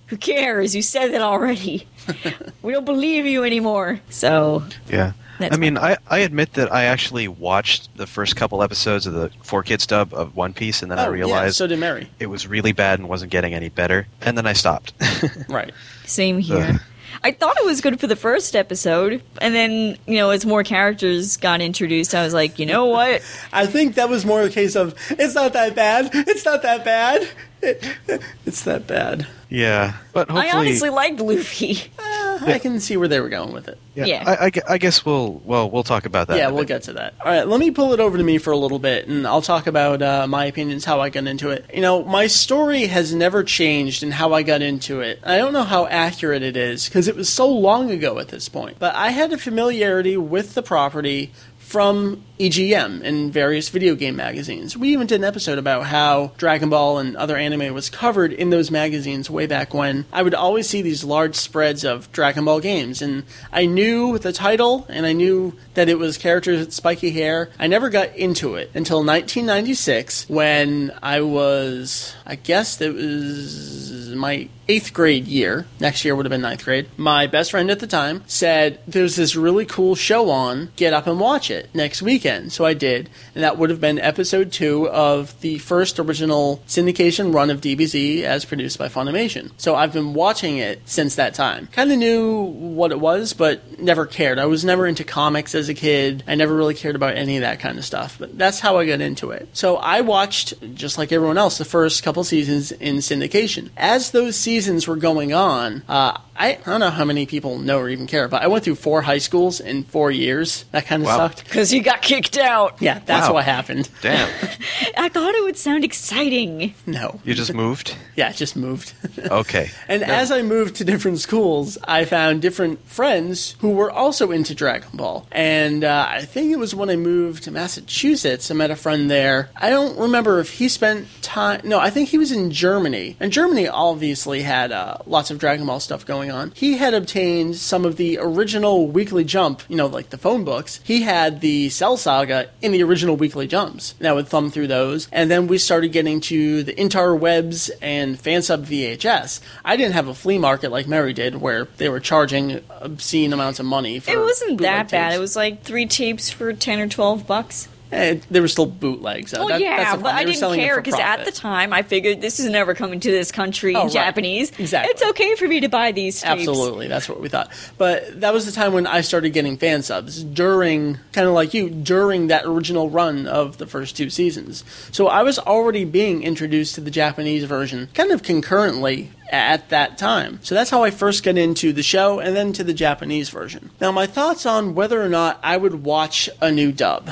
[0.06, 0.74] who cares?
[0.76, 1.86] You said that already.
[2.62, 4.00] we don't believe you anymore.
[4.10, 5.12] So, Yeah.
[5.42, 9.14] That's I mean, I, I admit that I actually watched the first couple episodes of
[9.14, 11.78] the Four Kids dub of One Piece, and then I oh, realized yeah, so did
[11.78, 12.08] Meri.
[12.18, 14.92] it was really bad and wasn't getting any better, and then I stopped.
[15.48, 15.72] Right.
[16.04, 16.74] same here.
[16.74, 16.80] Ugh.
[17.24, 20.64] I thought it was good for the first episode, and then, you know, as more
[20.64, 23.22] characters got introduced, I was like, you know what?
[23.52, 26.10] I think that was more the case of it's not that bad.
[26.12, 27.28] It's not that bad.
[28.44, 29.26] it's that bad.
[29.48, 31.78] yeah, but hopefully, I honestly liked Luffy.
[32.42, 33.78] Uh, I can see where they were going with it.
[33.94, 34.24] yeah, yeah.
[34.26, 36.38] I, I I guess we'll well we'll talk about that.
[36.38, 36.68] yeah, we'll bit.
[36.68, 37.14] get to that.
[37.20, 39.42] All right, let me pull it over to me for a little bit, and I'll
[39.42, 41.70] talk about uh, my opinions, how I got into it.
[41.72, 45.20] You know, my story has never changed in how I got into it.
[45.22, 48.48] I don't know how accurate it is because it was so long ago at this
[48.48, 51.32] point, but I had a familiarity with the property
[51.72, 54.76] from EGM and various video game magazines.
[54.76, 58.50] We even did an episode about how Dragon Ball and other anime was covered in
[58.50, 60.04] those magazines way back when.
[60.12, 64.34] I would always see these large spreads of Dragon Ball games, and I knew the
[64.34, 67.48] title and I knew that it was characters with spiky hair.
[67.58, 74.50] I never got into it until 1996 when I was, I guess it was my
[74.68, 75.66] eighth grade year.
[75.80, 76.88] Next year would have been ninth grade.
[76.96, 80.70] My best friend at the time said, There's this really cool show on.
[80.76, 82.52] Get up and watch it next weekend.
[82.52, 83.10] So I did.
[83.34, 88.22] And that would have been episode two of the first original syndication run of DBZ
[88.22, 89.50] as produced by Funimation.
[89.56, 91.68] So I've been watching it since that time.
[91.72, 94.38] Kind of knew what it was, but never cared.
[94.38, 96.22] I was never into comics as a kid.
[96.26, 98.16] I never really cared about any of that kind of stuff.
[98.18, 99.48] But that's how I got into it.
[99.52, 103.70] So I watched, just like everyone else, the first couple seasons in syndication.
[103.76, 104.51] As those seasons
[104.86, 108.26] were going on, uh, I, I don't know how many people know or even care,
[108.28, 110.64] but I went through four high schools in four years.
[110.72, 111.16] That kind of Wow.
[111.18, 111.44] sucked.
[111.44, 112.76] Because he got kicked out.
[112.80, 113.34] Yeah, that's Wow.
[113.34, 113.88] what happened.
[114.02, 114.28] Damn,
[114.96, 116.74] I thought it would sound exciting.
[116.86, 117.20] No.
[117.24, 117.96] you just moved.
[118.16, 118.92] Yeah, it just moved.
[119.30, 124.32] Okay, And as I moved to different schools, I found different friends who were also
[124.32, 125.26] into Dragon Ball.
[125.30, 129.08] And uh, I think it was when I moved to Massachusetts, I met a friend
[129.10, 129.48] there.
[129.56, 131.60] I don't remember if he spent time.
[131.64, 133.16] No, I think he was in Germany.
[133.20, 136.52] And Germany obviously had uh, lots of Dragon Ball stuff going on.
[136.54, 140.80] He had obtained some of the original Weekly Jump, you know, like the phone books.
[140.82, 143.94] He had the Cell Saga in the original Weekly Jumps.
[143.98, 145.08] And I would thumb through those.
[145.12, 149.40] And then we started getting to the interwebs and fansub VHS.
[149.64, 153.60] I didn't have a flea market like Meri did, where they were charging obscene amounts
[153.60, 154.10] of money for.
[154.10, 155.08] It wasn't that bad.
[155.10, 155.16] tapes.
[155.16, 157.68] It was like three tapes for 10 or 12 bucks.
[157.92, 159.32] Eh, they were still bootlegs.
[159.34, 160.14] Well, That- yeah, but.
[160.14, 163.30] I didn't care because at the time I figured this is never coming to this
[163.30, 163.92] country Oh, in right.
[163.92, 164.50] Japanese.
[164.58, 164.90] Exactly.
[164.92, 166.48] It's okay for me to buy these tapes.
[166.48, 167.50] Absolutely, that's what we thought.
[167.76, 171.52] But that was the time when I started getting fan subs during, kind of like
[171.52, 174.64] you, during that original run of the first two seasons.
[174.90, 179.98] So I was already being introduced to the Japanese version, kind of concurrently at that
[179.98, 180.38] time.
[180.42, 183.70] So that's how I first got into the show and then to the Japanese version.
[183.80, 187.10] Now, my thoughts on whether or not I would watch a new dub.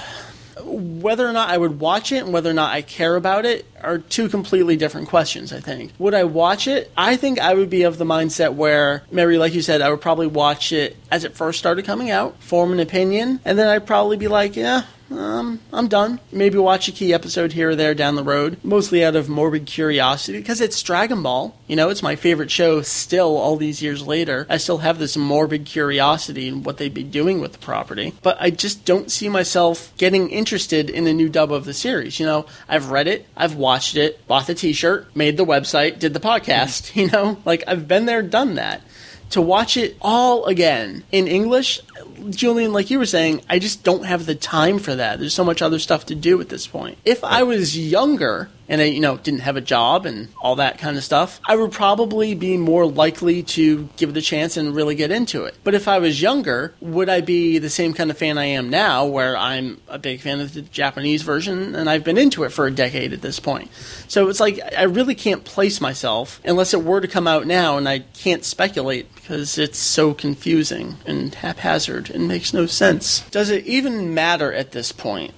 [0.64, 3.66] Whether or not I would watch it and whether or not I care about it
[3.82, 5.92] are two completely different questions, I think.
[5.98, 6.90] Would I watch it?
[6.96, 10.00] I think I would be of the mindset where, Meri, like you said, I would
[10.00, 13.86] probably watch it as it first started coming out, form an opinion, and then I'd
[13.86, 16.20] probably be like, yeah, um, I'm done.
[16.30, 19.66] Maybe watch a key episode here or there down the road, mostly out of morbid
[19.66, 21.56] curiosity, because it's Dragon Ball.
[21.66, 24.46] You know, it's my favorite show still all these years later.
[24.48, 28.14] I still have this morbid curiosity in what they'd be doing with the property.
[28.22, 32.20] But I just don't see myself getting interested in a new dub of the series.
[32.20, 35.98] You know, I've read it, I've watched it, bought the t shirt, made the website,
[35.98, 36.90] did the podcast.
[37.00, 38.82] You know, like I've been there, done that
[39.30, 41.80] to watch it all again in English,
[42.30, 45.18] Julian, like you were saying, I just don't have the time for that.
[45.18, 46.98] There's so much other stuff to do at this point.
[47.04, 50.78] If I was younger and I, you know, didn't have a job and all that
[50.78, 54.74] kind of stuff, I would probably be more likely to give it a chance and
[54.74, 55.56] really get into it.
[55.64, 58.70] But if I was younger, would I be the same kind of fan I am
[58.70, 62.50] now, where I'm a big fan of the Japanese version and I've been into it
[62.50, 63.70] for a decade at this point?
[64.06, 67.76] So it's like I really can't place myself unless it were to come out now,
[67.76, 73.28] and I can't speculate because it's so confusing and haphazard and makes no sense.
[73.30, 75.34] Does it even matter at this point?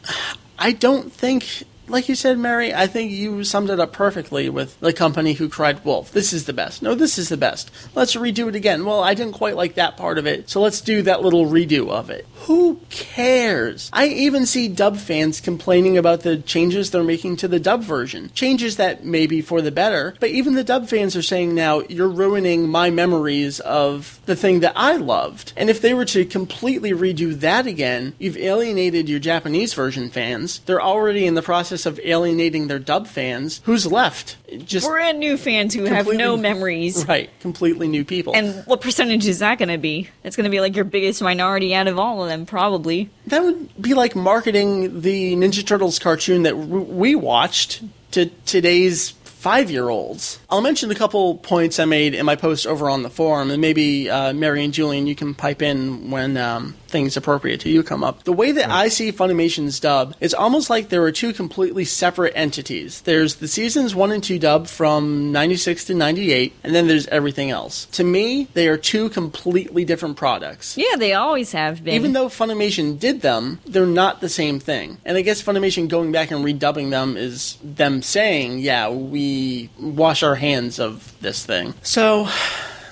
[0.58, 4.78] I don't think like you said, Meri, I think you summed it up perfectly with
[4.80, 6.12] the company who cried wolf.
[6.12, 6.82] This is the best.
[6.82, 7.70] No, this is the best.
[7.94, 8.84] Let's redo it again.
[8.84, 11.90] Well, I didn't quite like that part of it, so let's do that little redo
[11.90, 12.26] of it.
[12.46, 13.90] Who cares?
[13.92, 18.30] I even see dub fans complaining about the changes they're making to the dub version.
[18.34, 21.80] Changes that may be for the better, but even the dub fans are saying now,
[21.88, 25.52] you're ruining my memories of the thing that I loved.
[25.56, 30.60] And if they were to completely redo that again, you've alienated your Japanese version fans.
[30.60, 33.60] They're already in the process of alienating their dub fans.
[33.64, 34.36] Who's left?
[34.64, 37.06] Just Brand new fans who have no memories.
[37.08, 38.34] Right, completely new people.
[38.34, 40.08] And what percentage is that going to be?
[40.24, 43.10] It's going to be like your biggest minority out of all of them, probably.
[43.26, 47.82] that would be like marketing the Ninja Turtles cartoon that w- we watched
[48.12, 50.38] to today's five year olds.
[50.52, 53.58] I'll mention a couple points I made in my post over on the forum, and
[53.58, 57.82] maybe uh, Meri and Julian, you can pipe in when um, things appropriate to you
[57.82, 58.24] come up.
[58.24, 62.34] The way that I see Funimation's dub is almost like there are two completely separate
[62.36, 63.00] entities.
[63.00, 67.50] There's the seasons one and two dub from 96 to 98, and then there's everything
[67.50, 67.86] else.
[67.86, 70.76] To me, they are two completely different products.
[70.76, 71.94] Yeah, they always have been.
[71.94, 74.98] Even though Funimation did them, they're not the same thing.
[75.06, 80.22] And I guess Funimation going back and redubbing them is them saying, yeah, we wash
[80.22, 81.72] our hands of this thing.
[81.82, 82.28] So,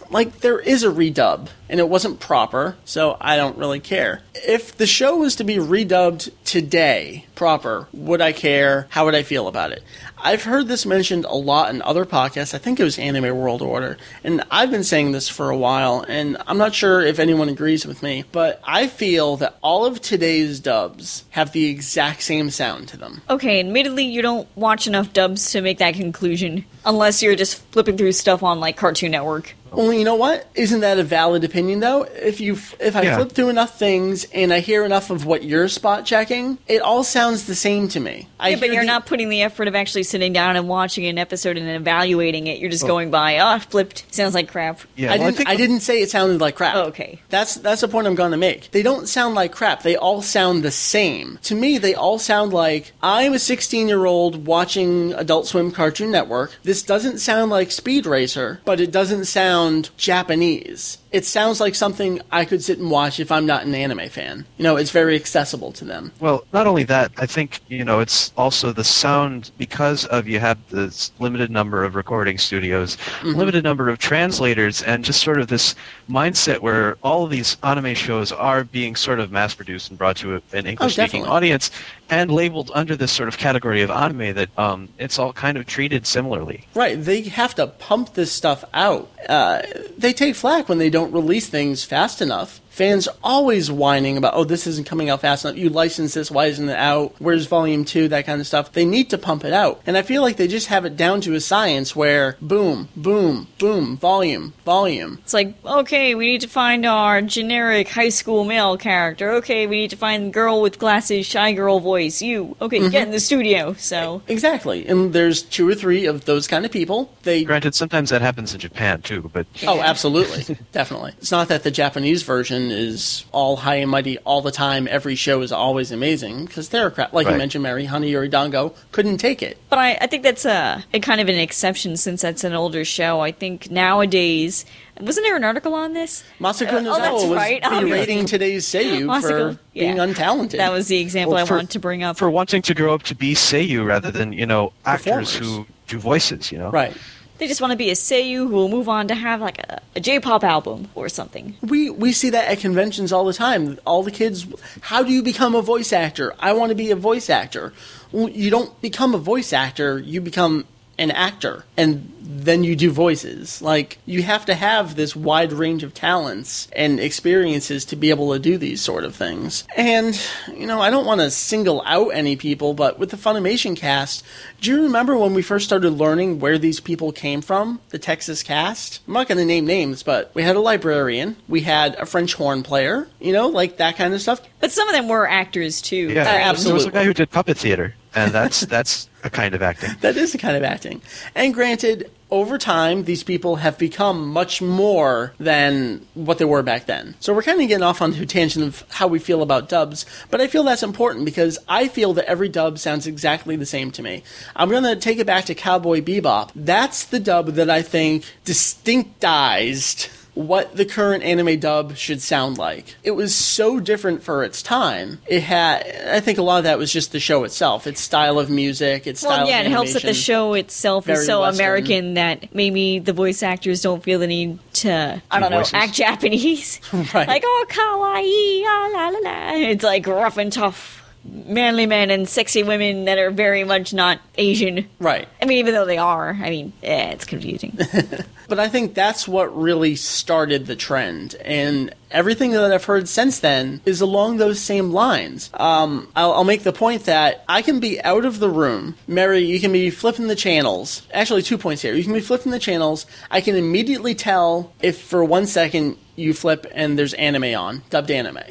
[0.08, 4.22] like, there is a redub, and it wasn't proper, so I don't really care.
[4.34, 8.88] If the show was to be redubbed today, proper, would I care?
[8.90, 9.82] How would I feel about it?
[10.18, 12.52] I've heard this mentioned a lot in other podcasts.
[12.52, 13.96] I think it was Anime World Order.
[14.22, 17.86] And I've been saying this for a while, and I'm not sure if anyone agrees
[17.86, 22.88] with me, but I feel that all of today's dubs have the exact same sound
[22.88, 23.22] to them.
[23.30, 27.96] Okay, admittedly, you don't watch enough dubs to make that conclusion, unless you're just flipping
[27.96, 29.54] through stuff on like Cartoon Network.
[29.72, 30.48] Well, you know what?
[30.56, 32.02] Isn't that a valid opinion though?
[32.02, 33.16] If you if I Yeah.
[33.16, 37.04] flip through enough things and I hear enough of what you're spot checking, it all
[37.04, 38.28] sounds the same to me.
[38.38, 41.06] I Yeah, but you're the- not putting the effort of actually sitting down and watching
[41.06, 42.58] an episode and evaluating it.
[42.58, 42.88] You're just oh.
[42.88, 44.04] going by, oh, flipped.
[44.14, 44.80] Sounds like crap.
[44.96, 45.36] Yeah, I well, didn't.
[45.36, 46.74] think I didn't say it sounded like crap.
[46.76, 47.20] Oh, okay.
[47.28, 48.70] That's that's the point I'm going to make.
[48.70, 49.82] They don't sound like crap.
[49.82, 51.38] They all sound the same.
[51.44, 56.10] To me, they all sound like I'm a 16 year old watching Adult Swim Cartoon
[56.10, 56.56] Network.
[56.62, 60.98] This doesn't sound like Speed Racer, but it doesn't sound Japanese.
[61.12, 64.46] It sounds like something I could sit and watch if I'm not an anime fan.
[64.58, 66.12] You know, it's very accessible to them.
[66.20, 70.38] Well, not only that, I think you know it's also the sound because of you
[70.38, 73.30] have this limited number of recording studios, mm-hmm.
[73.30, 75.74] limited number of translators, and just sort of this
[76.08, 80.36] mindset where all of these anime shows are being sort of mass-produced and brought to
[80.52, 81.28] an English-speaking oh, definitely.
[81.28, 81.70] audience,
[82.10, 85.66] and labeled under this sort of category of anime that um, it's all kind of
[85.66, 86.66] treated similarly.
[86.74, 89.08] Right, they have to pump this stuff out.
[89.28, 89.62] Uh,
[89.96, 92.60] they take flack when they don't release things fast enough.
[92.70, 95.58] Fans always whining about, oh, this isn't coming out fast enough.
[95.58, 97.14] You license this, why isn't it out?
[97.18, 98.08] Where's volume two?
[98.08, 98.72] That kind of stuff.
[98.72, 99.82] They need to pump it out.
[99.86, 103.48] And I feel like they just have it down to a science where boom, boom,
[103.58, 105.18] boom, volume, volume.
[105.22, 109.32] It's like, okay, we need to find our generic high school male character.
[109.32, 112.22] Okay, we need to find the girl with glasses, shy girl voice.
[112.22, 112.56] You.
[112.60, 112.90] Okay, mm-hmm.
[112.90, 113.74] get in the studio.
[113.74, 114.86] So, Exactly.
[114.86, 117.12] And there's two or three of those kind of people.
[117.24, 120.56] They Granted, sometimes that happens in Japan too, but Oh, absolutely.
[120.72, 121.14] Definitely.
[121.18, 124.88] It's not that the Japanese version production is all high and mighty all the time.
[124.90, 129.42] Every show is always amazing because Theracraft, like you mentioned, Meri Honey Dango couldn't take
[129.42, 129.58] it.
[129.68, 132.84] But I, I think that's a, a kind of an exception since that's an older
[132.84, 133.20] show.
[133.20, 134.64] I think nowadays,
[135.00, 136.24] wasn't there an article on this?
[136.40, 140.06] Masako Uh, oh, Nozawa that's was right, berating today's Seiyu Masako, for being yeah.
[140.06, 140.56] untalented.
[140.58, 142.16] That was the example Well, I for- wanted to bring up.
[142.18, 145.36] for wanting to grow up to be Seiyu rather than you know actors Performers.
[145.36, 146.52] who do voices.
[146.52, 146.96] You know, right.
[147.40, 149.80] They just want to be a Seiyu who will move on to have like a,
[149.96, 151.56] a J-pop album or something.
[151.62, 153.78] We we see that at conventions all the time.
[153.86, 154.46] All the kids,
[154.82, 156.34] how do you become a voice actor?
[156.38, 157.72] I want to be a voice actor.
[158.12, 159.98] Well, you don't become a voice actor.
[159.98, 160.66] You become
[161.00, 163.60] an actor, and then you do voices.
[163.60, 168.32] Like you have to have this wide range of talents and experiences to be able
[168.32, 169.64] to do these sort of things.
[169.76, 170.20] And
[170.54, 174.24] you know, I don't want to single out any people, but with the Funimation cast,
[174.60, 177.80] do you remember when we first started learning where these people came from?
[177.90, 179.00] The Texas cast.
[179.08, 182.34] I'm not going to name names, but we had a librarian, we had a French
[182.34, 184.40] horn player, you know, like that kind of stuff.
[184.60, 185.96] But some of them were actors too.
[186.10, 186.88] Yeah, Uh, There was absolutely.
[186.88, 189.90] a guy who did puppet theater, and that's that's a kind of acting.
[190.00, 191.02] That is a kind of acting.
[191.34, 196.86] And granted, over time, these people have become much more than what they were back
[196.86, 197.14] then.
[197.20, 200.06] So we're kind of getting off onto a tangent of how we feel about dubs,
[200.30, 203.90] but I feel that's important because I feel that every dub sounds exactly the same
[203.92, 204.22] to me.
[204.54, 206.50] I'm going to take it back to Cowboy Bebop.
[206.54, 212.94] That's the dub that I think distinctized what the current anime dub should sound like.
[213.02, 215.18] It was so different for its time.
[215.26, 218.38] It had, I think a lot of that was just the show itself, its style
[218.38, 221.26] of music, its style Well, yeah, of it helps that the show itself Very is
[221.26, 221.64] so Western.
[221.64, 225.58] American that maybe the voice actors don't feel the need to, I Do don't know,
[225.58, 225.74] voices.
[225.74, 226.80] act Japanese.
[227.12, 227.26] Right.
[227.26, 229.68] Like, oh, kawaii, ah, la la la.
[229.70, 234.20] It's like rough and tough, manly men and sexy women that are very much not
[234.36, 234.88] Asian.
[234.98, 235.28] Right.
[235.42, 237.76] I mean, even though they are, I mean, eh, it's confusing.
[238.50, 241.36] But I think that's what really started the trend.
[241.36, 245.50] And everything that I've heard since then is along those same lines.
[245.54, 248.96] Um, I'll, I'll make the point that I can be out of the room.
[249.06, 251.06] Meri, you can be flipping the channels.
[251.14, 251.94] Actually, two points here.
[251.94, 253.06] You can be flipping the channels.
[253.30, 258.10] I can immediately tell if for one second you flip and there's anime on, dubbed
[258.10, 258.42] anime.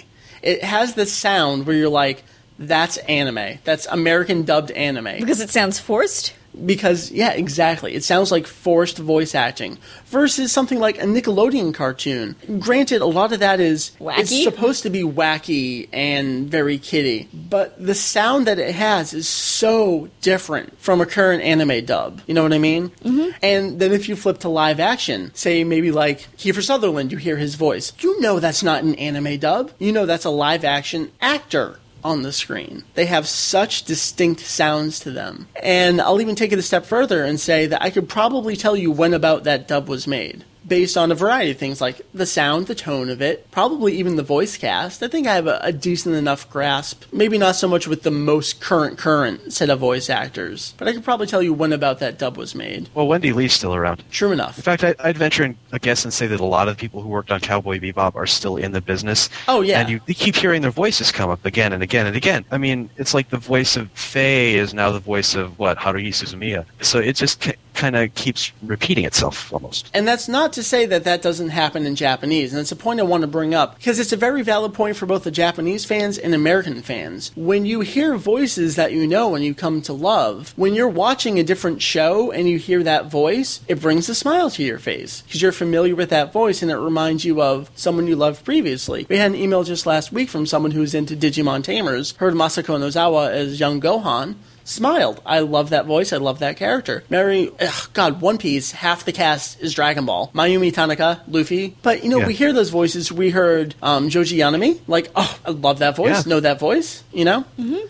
[0.41, 2.23] It has this sound where you're like,
[2.57, 3.59] that's anime.
[3.65, 6.33] That's American dubbed anime because it sounds forced.
[6.65, 7.93] Because yeah exactly.
[7.93, 12.35] It sounds like forced voice acting versus something like a nickelodeon cartoon.
[12.59, 14.19] Granted a lot of that is Wacky?
[14.19, 19.27] it's supposed to be wacky and very kiddie but the sound that it has is
[19.27, 22.21] so different from a current anime dub.
[22.27, 22.89] You know what i mean?
[22.89, 23.29] Mm-hmm.
[23.41, 27.37] and then if you flip to live action say maybe like kiefer sutherland you hear
[27.37, 27.93] his voice.
[27.99, 29.71] You know that's not an anime dub.
[29.79, 32.83] You know that's a live action actor on the screen.
[32.95, 35.47] They have such distinct sounds to them.
[35.61, 38.75] And I'll even take it a step further and say that I could probably tell
[38.75, 40.45] you when about that dub was made.
[40.69, 44.15] Based on a variety of things like the sound, the tone of it, probably even
[44.15, 45.03] the voice cast.
[45.03, 47.03] I think I have a, a decent enough grasp.
[47.11, 50.93] Maybe not so much with the most current current set of voice actors, but I
[50.93, 52.87] could probably tell you when about that dub was made.
[52.93, 54.03] Well, Wendee Lee's still around.
[54.11, 54.57] True enough.
[54.57, 57.01] In fact, I, I'd venture a guess and say that a lot of the people
[57.01, 59.29] who worked on Cowboy Bebop are still in the business.
[59.47, 59.79] Oh, yeah.
[59.79, 62.45] and you, you keep hearing their voices come up again and again and again.
[62.51, 66.09] I mean, it's like the voice of Faye is now the voice of what Haruhi
[66.09, 66.65] Suzumiya.
[66.81, 67.41] So it just
[67.79, 69.89] kind of keeps repeating itself almost.
[69.93, 72.51] And that's not to say that that doesn't happen in Japanese.
[72.51, 74.97] And it's a point I want to bring up because it's a very valid point
[74.97, 77.31] for both the Japanese fans and American fans.
[77.37, 81.39] When you hear voices that you know and you come to love, when you're watching
[81.39, 85.21] a different show and you hear that voice, it brings a smile to your face
[85.21, 89.07] because you're familiar with that voice and it reminds you of someone you loved previously.
[89.07, 92.77] We had an email just last week from someone who's into Digimon Tamers, heard Masako
[92.77, 94.35] Nozawa as young Gohan
[94.69, 95.21] smiled.
[95.25, 96.13] I love that voice.
[96.13, 97.03] I love that character.
[97.09, 100.29] Meri, ugh, God, One Piece, half the cast is Dragon Ball.
[100.33, 101.75] Mayumi Tanaka, Luffy.
[101.81, 102.27] But, you know, Yeah.
[102.27, 103.11] we hear those voices.
[103.11, 104.79] We heard um, Joji Yanami.
[104.87, 106.25] Like, oh, I love that voice.
[106.25, 106.29] Yeah.
[106.29, 107.43] Know that voice, you know?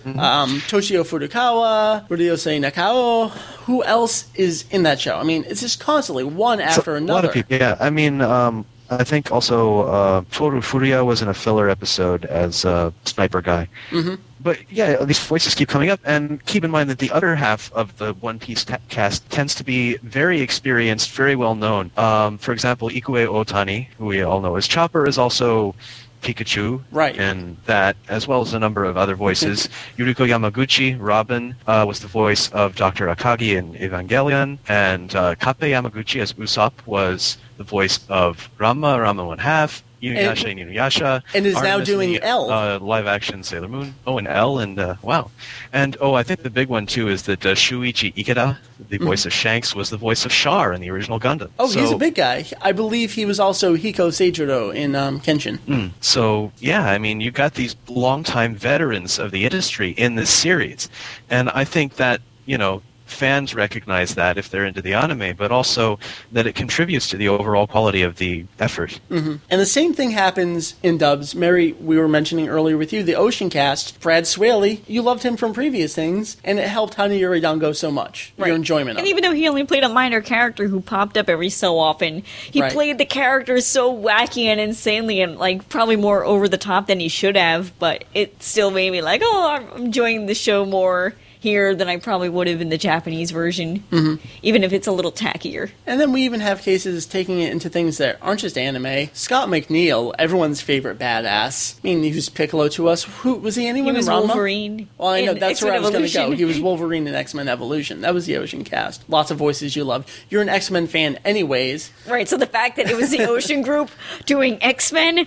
[0.06, 3.30] Um, Toshio Furukawa, Ryusei Nakao.
[3.66, 5.16] Who else is in that show?
[5.18, 7.12] I mean, it's just constantly one after So, another.
[7.12, 7.58] A lot of people.
[7.58, 12.26] Yeah, I mean, um, I think also uh, Toru Furuya was in a filler episode
[12.26, 13.68] as a sniper guy.
[13.92, 14.20] Mhm.
[14.42, 17.72] But yeah, these voices keep coming up, and keep in mind that the other half
[17.74, 21.92] of the One Piece ta- cast tends to be very experienced, very well known.
[21.98, 25.76] Um, for example, Ikue Otani, who we all know as Chopper, is also
[26.22, 27.18] Pikachu, Right.
[27.18, 29.70] And that, as well as a number of other voices.
[29.98, 33.08] Yuriko Yamaguchi, Robin, uh, was the voice of Dr.
[33.08, 39.26] Akagi in Evangelion, and uh, Kappei Yamaguchi as Usopp was the voice of Ranma, Ranma
[39.26, 41.24] One Half, Inuyasha and, Inuyasha.
[41.34, 42.50] And is now doing the, L.
[42.52, 43.94] Uh, live action Sailor Moon.
[44.08, 45.32] Oh, and L, and uh, wow.
[45.74, 48.58] And oh, I think the big one too is that uh, Shuichi Ikeda,
[48.90, 49.06] the Mm-hmm.
[49.06, 51.50] voice of Shanks, was the voice of Char in the original Gundam.
[51.60, 52.46] Oh, he's a big guy.
[52.62, 55.58] I believe he was also Hiko Seijiro in um, Kenshin.
[55.60, 55.92] Mm.
[56.02, 60.90] So yeah, I mean, you've got these longtime veterans of the industry in this series,
[61.30, 65.52] and I think that you know fans recognize that if they're into the anime, but
[65.52, 66.00] also
[66.32, 69.00] that it contributes to the overall quality of the effort.
[69.10, 69.36] Mm-hmm.
[69.50, 71.36] And the same thing happens in dubs.
[71.36, 75.38] Meri, we were mentioning earlier with you, the Ocean cast, Brad Swaile, you loved him
[75.38, 78.34] from previous things, and it helped Hanayori Dango so much.
[78.38, 81.30] Your enjoyment of And even though he only played a minor character who popped up
[81.30, 82.72] every so often, he Right.
[82.72, 87.00] played the character so wacky and insanely and like probably more over the top than
[87.00, 91.14] he should have, but it still made me like, oh, I'm enjoying the show more
[91.40, 94.16] here than I probably would have in the Japanese version, mm-hmm.
[94.44, 95.72] even if it's a little tackier.
[95.88, 99.10] And then we even have cases taking it into things that aren't just anime.
[99.14, 101.78] Scott McNeil, everyone's favorite badass.
[101.78, 103.04] I mean, he was Piccolo to us.
[103.04, 103.64] Who was he?
[103.64, 104.28] He Anyone was in Ranma?
[104.28, 104.90] Wolverine.
[104.98, 106.32] Well, I know that's where I was going to go.
[106.32, 108.02] He was Wolverine in X Men Evolution.
[108.02, 109.10] That was the Ocean cast.
[109.10, 110.10] Lots of voices you loved.
[110.30, 111.92] You're an X Men fan, anyways.
[112.08, 113.90] Right, so the fact that it was the Ocean Group
[114.26, 115.26] doing X Men,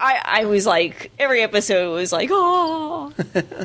[0.00, 3.12] I, I was like, every episode was like, oh,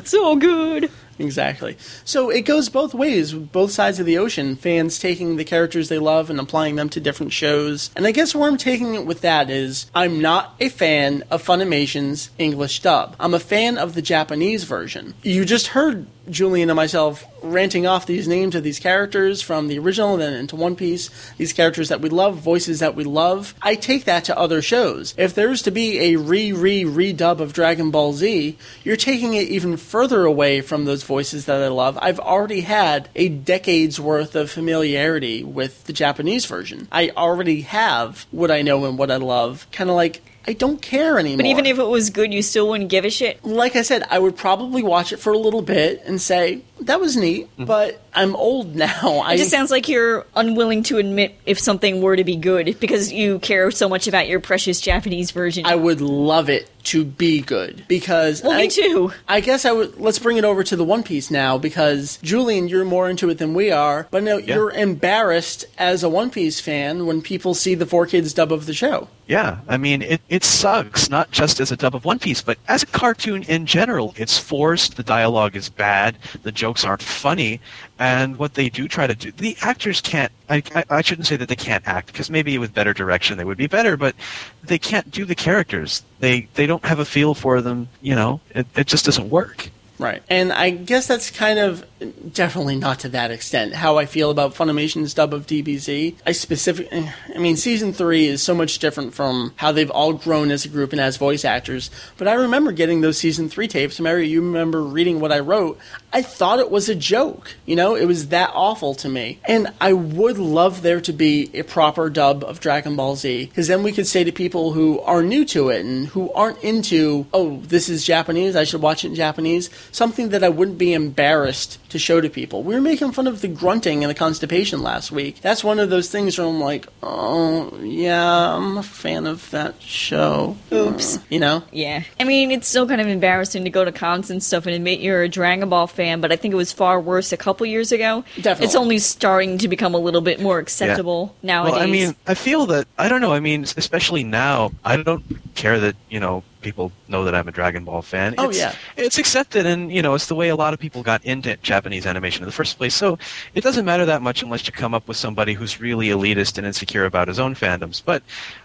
[0.04, 0.90] so good.
[1.18, 1.76] Exactly.
[2.04, 4.56] So it goes both ways, both sides of the ocean.
[4.56, 7.90] Fans taking the characters they love and applying them to different shows.
[7.96, 11.42] And I guess where I'm taking it with that is I'm not a fan of
[11.42, 13.16] Funimation's English dub.
[13.18, 15.14] I'm a fan of the Japanese version.
[15.22, 19.78] You just heard Julian and myself ranting off these names of these characters from the
[19.78, 23.54] original and then into One Piece, these characters that we love, voices that we love.
[23.62, 25.14] I take that to other shows.
[25.16, 29.48] If there's to be a re re redub of Dragon Ball Z, you're taking it
[29.48, 31.98] even further away from those voices that I love.
[32.00, 36.88] I've already had a decade's worth of familiarity with the Japanese version.
[36.90, 39.66] I already have what I know and what I love.
[39.72, 41.36] Kind of like I don't care anymore.
[41.36, 43.44] But even if it was good, you still wouldn't give a shit.
[43.44, 47.00] like I said, I would probably watch it for a little bit and say that
[47.00, 47.66] was neat, mm-hmm.
[47.66, 49.18] but I'm old now.
[49.22, 52.80] I It just sounds like you're unwilling to admit if something were to be good
[52.80, 55.66] because you care so much about your precious Japanese version.
[55.66, 59.12] I would love it to be good because well, I, me too.
[59.28, 59.98] I guess I would.
[59.98, 63.38] Let's bring it over to the One Piece now because Julian, you're more into it
[63.38, 64.06] than we are.
[64.10, 68.52] But no, you're embarrassed as a One Piece fan when people see the 4Kids dub
[68.52, 69.08] of the show.
[69.28, 72.56] Yeah, I mean, it, it sucks, not just as a dub of One Piece, but
[72.66, 74.14] as a cartoon in general.
[74.16, 77.60] It's forced, the dialogue is bad, the jokes aren't funny,
[77.98, 81.36] and what they do try to do, the actors can't, I, I, I shouldn't say
[81.36, 84.14] that they can't act, because maybe with better direction they would be better, but
[84.62, 86.02] they can't do the characters.
[86.20, 89.70] They, they don't have a feel for them, you know, it, it just doesn't work.
[89.98, 90.22] Right.
[90.30, 91.84] And I guess that's kind of
[92.32, 96.14] definitely not to that extent how I feel about Funimation's dub of DBZ.
[96.24, 100.50] I specific I mean season 3 is so much different from how they've all grown
[100.50, 103.98] as a group and as voice actors, but I remember getting those season 3 tapes.
[103.98, 105.78] Meri, you remember reading what I wrote.
[106.12, 107.56] I thought it was a joke.
[107.66, 109.40] You know, it was that awful to me.
[109.46, 113.66] And I would love there to be a proper dub of Dragon Ball Z because
[113.66, 117.26] then we could say to people who are new to it and who aren't into,
[117.32, 120.92] oh, this is Japanese, I should watch it in Japanese, something that I wouldn't be
[120.92, 122.62] embarrassed to show to people.
[122.62, 125.40] We were making fun of the grunting and the constipation last week.
[125.40, 129.80] That's one of those things where I'm like, oh, yeah, I'm a fan of that
[129.80, 130.56] show.
[130.72, 131.16] Oops.
[131.16, 131.64] Uh, you know?
[131.72, 132.02] Yeah.
[132.20, 135.00] I mean, it's still kind of embarrassing to go to cons and stuff and admit
[135.00, 137.92] you're a Dragon Ball fan, but I think it was far worse a couple years
[137.92, 138.24] ago.
[138.36, 138.66] Definitely.
[138.66, 141.74] It's only starting to become a little bit more acceptable nowadays.
[141.74, 143.32] Well, I mean, I feel that I don't know.
[143.32, 145.24] I mean, especially now, I don't
[145.54, 148.34] care that you know people know that I'm a Dragon Ball fan.
[148.38, 148.74] Oh, it's, yeah.
[148.96, 152.06] it's accepted, and you know, it's the way a lot of people got into Japanese
[152.06, 152.94] animation in the first place.
[152.94, 153.18] So
[153.54, 156.66] it doesn't matter that much unless you come up with somebody who's really elitist and
[156.66, 158.02] insecure about his own fandoms.
[158.04, 158.22] But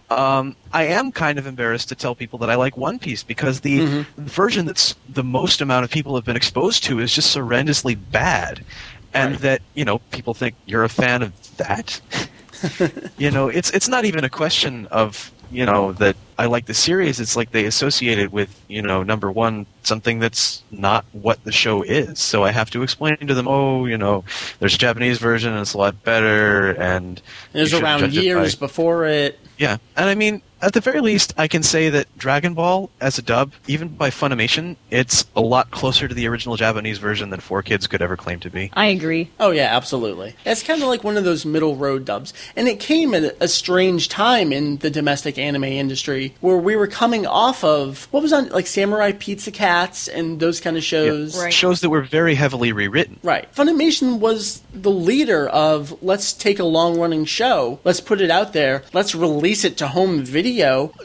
[0.10, 3.62] um, I am kind of embarrassed to tell people that I like One Piece because
[3.62, 4.26] the Mm-hmm.
[4.26, 8.64] version that's the most amount of people have been exposed to is just horrendously bad,
[9.14, 9.42] and Right.
[9.42, 12.02] that you know people think you're a fan of that.
[13.18, 16.74] you know, it's it's not even a question of you know that I like the
[16.74, 17.20] series.
[17.20, 21.52] It's like they associate it with you know number one something that's not what the
[21.52, 22.20] show is.
[22.20, 24.24] So I have to explain to them, oh, you know,
[24.60, 27.22] there's a Japanese version and it's a lot better, and
[27.54, 29.40] It was around it by- years before it.
[29.58, 33.18] yeah, and I mean, at the very least, I can say that Dragon Ball, as
[33.18, 37.42] a dub, even by Funimation, it's a lot closer to the original Japanese version than
[37.42, 38.72] 4Kids could ever claim to be.
[38.74, 39.30] I agree.
[39.40, 40.36] Oh yeah, absolutely.
[40.46, 43.48] It's kind of like one of those middle road dubs, and it came at a
[43.48, 48.32] strange time in the domestic anime industry where we were coming off of what was
[48.32, 51.38] on like Samurai Pizza Cats and those kind of shows.
[51.38, 51.54] Right.
[51.54, 53.20] Shows that were very heavily rewritten.
[53.22, 53.52] Right.
[53.54, 58.54] Funimation was the leader of let's take a long running show, let's put it out
[58.54, 60.53] there, let's release it to home video.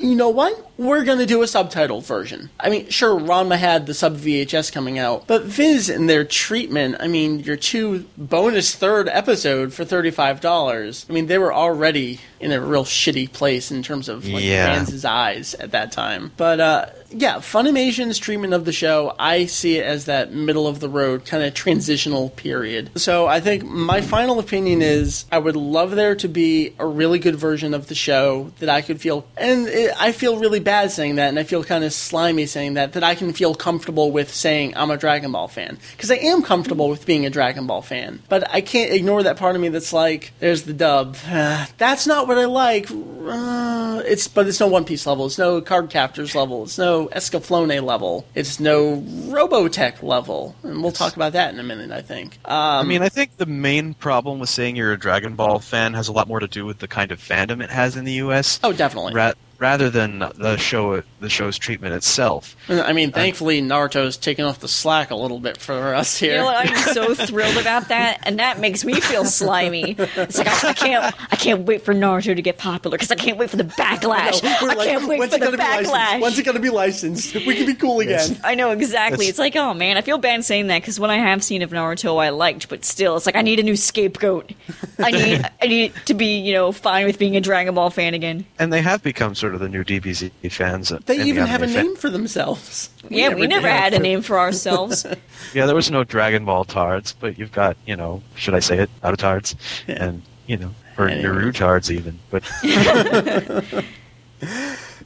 [0.01, 0.68] You know what?
[0.79, 2.51] We're going to do a subtitled version.
[2.61, 6.97] I mean, sure, Ranma had the sub VHS coming out, but Viz and their treatment,
[7.01, 11.11] I mean, your two bonus third episode for $35.
[11.11, 14.67] I mean, they were already in a real shitty place in terms of like Yeah.
[14.85, 16.31] fans' eyes at that time.
[16.37, 20.79] But uh, yeah, Funimation's treatment of the show, I see it as that middle of
[20.79, 22.91] the road kind of transitional period.
[22.97, 27.19] So I think my final opinion is I would love there to be a really
[27.19, 30.93] good version of the show that I could feel, and it, I feel really bad
[30.93, 34.13] saying that, and I feel kind of slimy saying that, that I can feel comfortable
[34.13, 35.79] with saying I'm a Dragon Ball fan.
[35.93, 38.21] Because I am comfortable with being a Dragon Ball fan.
[38.29, 41.15] But I can't ignore that part of me that's like, there's the dub.
[41.79, 42.91] that's not what I like.
[42.91, 45.25] Uh, it's But it's no One Piece level.
[45.25, 46.65] It's no Card Captors level.
[46.65, 48.27] It's no Escaflowne level.
[48.35, 50.55] It's no Robotech level.
[50.63, 52.39] And we'll talk about that in a minute, I think.
[52.45, 55.95] Um, I mean, I think the main problem with saying you're a Dragon Ball fan
[55.95, 58.13] has a lot more to do with the kind of fandom it has in the
[58.25, 58.61] U.S.
[58.63, 59.15] oh, definitely.
[59.15, 62.57] ra- rather than the show, the show's treatment itself.
[62.69, 66.33] I mean, thankfully, Naruto's taken off the slack a little bit for us here.
[66.33, 66.69] You know what?
[66.71, 69.97] I'm so thrilled about that, and that makes me feel slimy.
[69.99, 73.17] It's like I, I can't, I can't wait for Naruto to get popular because I
[73.17, 74.43] can't wait for the backlash.
[74.43, 75.93] No, we're I like, can't wait when's for it the gonna be licensed?
[75.95, 76.21] backlash.
[76.21, 77.35] When's it going to be licensed?
[77.35, 78.39] We can be cool again.
[78.45, 79.27] I know exactly.
[79.27, 81.63] That's- It's like, oh man, I feel bad saying that because what I have seen
[81.63, 84.53] of Naruto, I liked, but still, it's like I need a new scapegoat.
[84.99, 88.15] I need, I need to be, you know, fine with being a Dragon Ball fan
[88.15, 88.47] again.
[88.59, 90.89] And they have become sort of the new DBZ fans.
[91.07, 92.91] They in the even have a fan- name for themselves.
[93.09, 93.77] yeah, we never did.
[93.77, 95.07] had a name for ourselves.
[95.55, 98.79] Yeah, there was no Dragon Ball Tards, but you've got, you know, should I say
[98.79, 98.91] it?
[99.03, 99.55] Out of Tards.
[99.87, 100.05] Yeah.
[100.05, 101.23] And, you know, or Anyway.
[101.23, 102.19] Naru Tards even.
[102.31, 102.43] But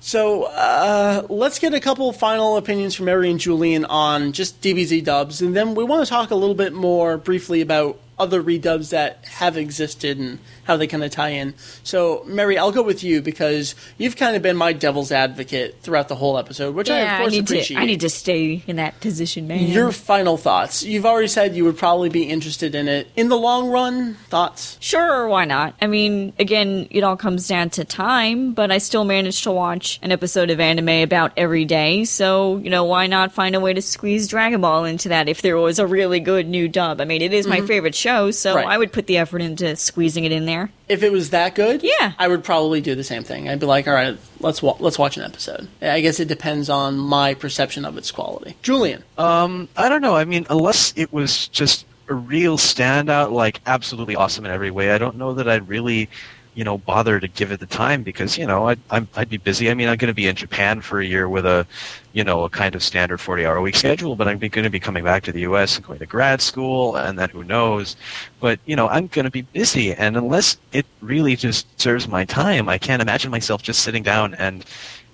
[0.01, 5.05] So uh, let's get a couple final opinions from Meri and Julian on just DBZ
[5.05, 8.91] dubs, and then we want to talk a little bit more briefly about other redubs
[8.91, 11.55] that have existed and how they kind of tie in.
[11.83, 16.09] So, Meri, I'll go with you because you've kind of been my devil's advocate throughout
[16.09, 17.77] the whole episode, which I yeah, of I course need appreciate.
[17.77, 19.67] to, I need to stay in that position, man.
[19.67, 20.83] Your final thoughts.
[20.83, 23.09] You've already said you would probably be interested in it.
[23.17, 24.77] In the long run, thoughts?
[24.81, 25.75] Sure, why not?
[25.81, 29.99] I mean, again, it all comes down to time, but I still managed to watch
[30.03, 33.73] an episode of anime about every day, so, you know, why not find a way
[33.73, 37.01] to squeeze Dragon Ball into that if there was a really good new dub?
[37.01, 37.67] I mean, it is my mm-hmm.
[37.67, 38.67] favorite show, so Right.
[38.67, 40.52] I would put the effort into squeezing it in there.
[40.89, 42.13] If it was that good, Yeah.
[42.19, 43.49] I would probably do the same thing.
[43.49, 45.69] I'd be like, all right, let's wa- let's watch an episode.
[45.81, 48.57] I guess it depends on my perception of its quality.
[48.63, 50.15] Julian, Um, I don't know.
[50.17, 54.91] I mean, unless it was just a real standout, like absolutely awesome in every way,
[54.93, 56.09] I don't know that I'd really,
[56.55, 59.39] you know, bother to give it the time because you know I'd I'm, I'd be
[59.39, 59.71] busy.
[59.71, 61.67] I mean, I'm going to be in Japan for a year with a,
[62.13, 64.81] you know, a kind of standard 40 hour week schedule, but I'm going to be
[64.81, 65.77] coming back to the U.S.
[65.77, 67.97] and going to grad school, and then who knows?
[68.41, 72.25] But you know, I'm going to be busy, and unless it really just serves my
[72.25, 74.65] time, I can't imagine myself just sitting down and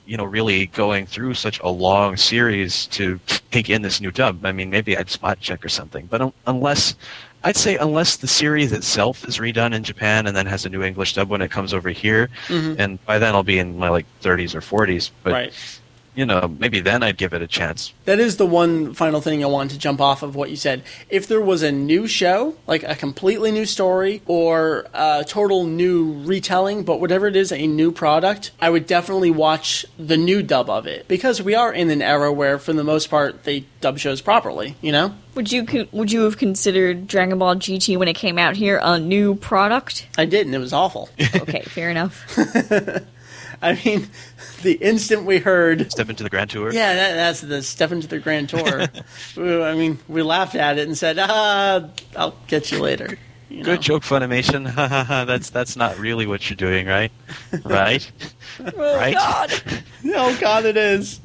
[0.09, 3.21] you know, really going through such a long series to
[3.51, 4.45] take in this new dub.
[4.45, 6.95] I mean, maybe I'd spot check or something, but un- unless,
[7.45, 10.83] I'd say unless the series itself is redone in Japan and then has a new
[10.83, 12.81] English dub when it comes over here, mm-hmm.
[12.81, 15.11] and by then I'll be in my like 30s or 40s.
[15.23, 15.81] But right?
[16.19, 17.95] You know, maybe then I'd give it a chance.
[18.05, 20.83] That is the one final thing I wanted to jump off of what you said.
[21.09, 26.21] If there was a new show, like a completely new story or a total new
[26.25, 30.69] retelling, but whatever it is, a new product, I would definitely watch the new dub
[30.69, 34.01] of it because we are in an era where, for the most part, they dub
[34.01, 34.75] shows properly.
[34.83, 35.15] You know.
[35.37, 38.99] Would you would you have considered Dragon Ball GT when it came out here a
[38.99, 40.09] new product?
[40.19, 40.53] I didn't.
[40.53, 41.11] it was awful.
[41.21, 42.27] Okay, fair enough.
[43.61, 44.09] I mean,
[44.63, 46.73] the instant we heard Step into the Grand Tour.
[46.73, 48.87] Yeah, that, that's the step into the grand tour.
[49.37, 53.59] We- I mean, we laughed at it and said, "Ah, I'll get you later." You
[53.59, 53.65] know?
[53.65, 54.67] Good joke, Funimation.
[54.69, 55.25] Ha ha ha.
[55.25, 57.11] That's that's not really what you're doing, right?
[57.65, 58.11] Right?
[58.61, 59.15] Oh Right.
[59.15, 59.53] God!
[60.15, 61.21] Oh God, it is.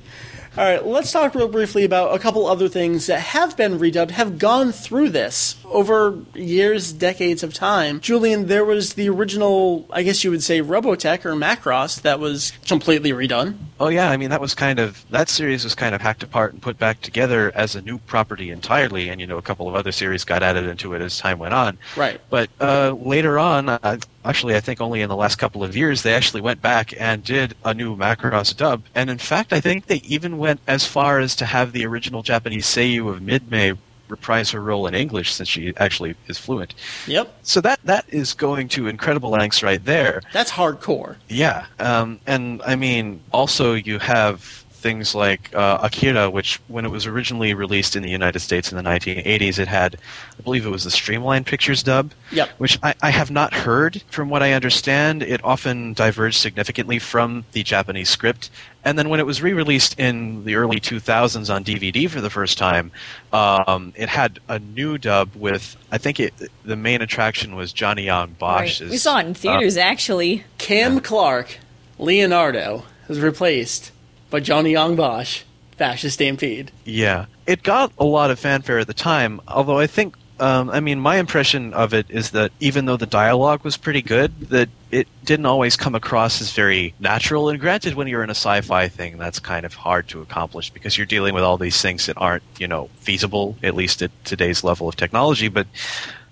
[0.56, 4.12] All right, let's talk real briefly about a couple other things that have been redubbed,
[4.12, 7.99] have gone through this over years, decades of time.
[7.99, 12.54] Julian, there was the original, I guess you would say, Robotech or Macross that was
[12.68, 13.56] completely redone.
[13.80, 16.54] Oh yeah, I mean that was kind of that series was kind of hacked apart
[16.54, 19.74] and put back together as a new property entirely, and you know a couple of
[19.74, 21.80] other series got added into it as time went on.
[21.97, 22.22] Right.
[22.30, 26.01] But uh, later on, uh, actually, I think only in the last couple of years,
[26.03, 29.88] they actually went back and did a new Macross dub, and in fact, I think
[29.88, 33.78] they even went as far as to have the original Japanese Seiyu of Minmay
[34.09, 36.76] reprise her role in English since she actually is fluent.
[37.07, 40.21] Yep, So that that is going to incredible lengths right there.
[40.34, 41.15] that's hardcore.
[41.30, 46.90] Yeah, um, and I mean, also you have things like uh, Akira, which when it
[46.90, 49.96] was originally released in the United States in the 1980s, it had,
[50.38, 52.50] I believe it was the Streamline Pictures dub, Yep.
[52.60, 54.04] which I, I have not heard.
[54.12, 58.52] From what I understand, it often diverged significantly from the Japanese script.
[58.86, 62.58] And then when it was re-released in the early 2000s on DVD for the first
[62.58, 62.92] time,
[63.32, 66.34] um, it had a new dub with, I think it,
[66.66, 68.82] the main attraction was Johnny Yong Bosch.
[68.82, 68.90] Right.
[68.92, 70.44] We saw it in theaters, actually.
[70.58, 71.60] Cam Clarke,
[71.98, 73.92] Leonardo, was replaced
[74.34, 75.44] by Johnny Yong Bosch,
[75.78, 76.72] Vash the Stampede.
[76.86, 79.40] Yeah, it got a lot of fanfare at the time.
[79.48, 83.06] Although I think, um, I mean, my impression of it is that even though the
[83.06, 87.48] dialogue was pretty good, that it didn't always come across as very natural.
[87.50, 90.98] And granted, when you're in a sci-fi thing, that's kind of hard to accomplish because
[90.98, 94.64] you're dealing with all these things that aren't, you know, feasible at least at today's
[94.64, 95.48] level of technology.
[95.48, 95.68] But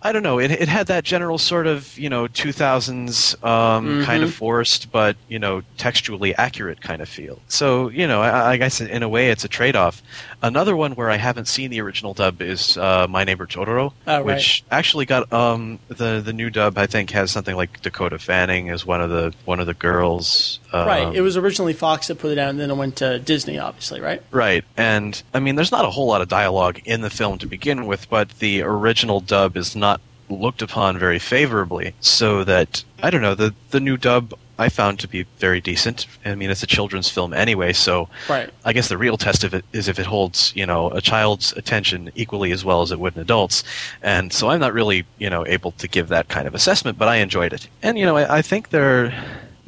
[0.04, 0.40] I don't know.
[0.40, 5.16] It, it had that general sort of you know 2000s um, kind of forced, but
[5.28, 7.40] you know textually accurate kind of feel.
[7.48, 10.02] So you know, I, I guess in a way it's a trade off.
[10.44, 14.16] Another one where I haven't seen the original dub is uh, My Neighbor Totoro, Oh,
[14.18, 14.26] right.
[14.26, 16.78] which actually got um, the the new dub.
[16.78, 20.60] I think has something like Dakota Fanning as one of the one of the girls.
[20.74, 21.16] Um, right.
[21.16, 24.00] It was originally Fox that put it out, and then it went to Disney, obviously,
[24.00, 24.24] right?
[24.32, 27.46] Right, and I mean, there's not a whole lot of dialogue in the film to
[27.46, 29.91] begin with, but the original dub is not
[30.32, 31.94] looked upon very favorably.
[32.00, 36.06] So that I don't know the the new dub I found to be very decent.
[36.24, 38.50] I mean, it's a children's film anyway, so Right.
[38.64, 41.52] I guess the real test of it is if it holds you know a child's
[41.54, 43.64] attention equally as well as it would an adult's.
[44.04, 47.08] And so I'm not really you know able to give that kind of assessment, but
[47.08, 47.68] I enjoyed it.
[47.82, 49.14] And you know, I, I think there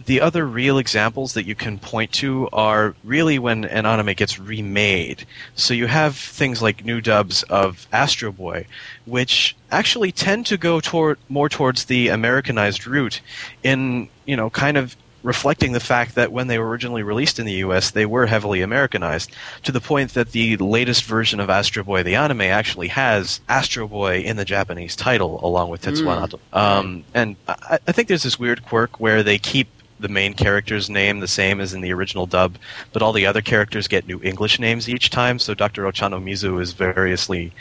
[0.05, 4.39] the other real examples that you can point to are really when an anime gets
[4.39, 5.25] remade.
[5.55, 8.65] So you have things like new dubs of Astro Boy,
[9.05, 13.21] which actually tend to go toward more towards the Americanized route
[13.63, 17.45] in, you know, kind of reflecting the fact that when they were originally released in
[17.45, 19.31] the US, they were heavily Americanized,
[19.63, 23.87] to the point that the latest version of Astro Boy, the anime, actually has Astro
[23.87, 26.39] Boy in the Japanese title, along with Tetsuwan Atom.
[26.51, 29.69] Um, and I, I think there's this weird quirk where they keep
[30.03, 32.57] the main character's name the same as in the original dub,
[32.91, 35.39] but all the other characters get new English names each time.
[35.39, 35.83] So Dr.
[35.83, 37.51] Ochanomizu is variously,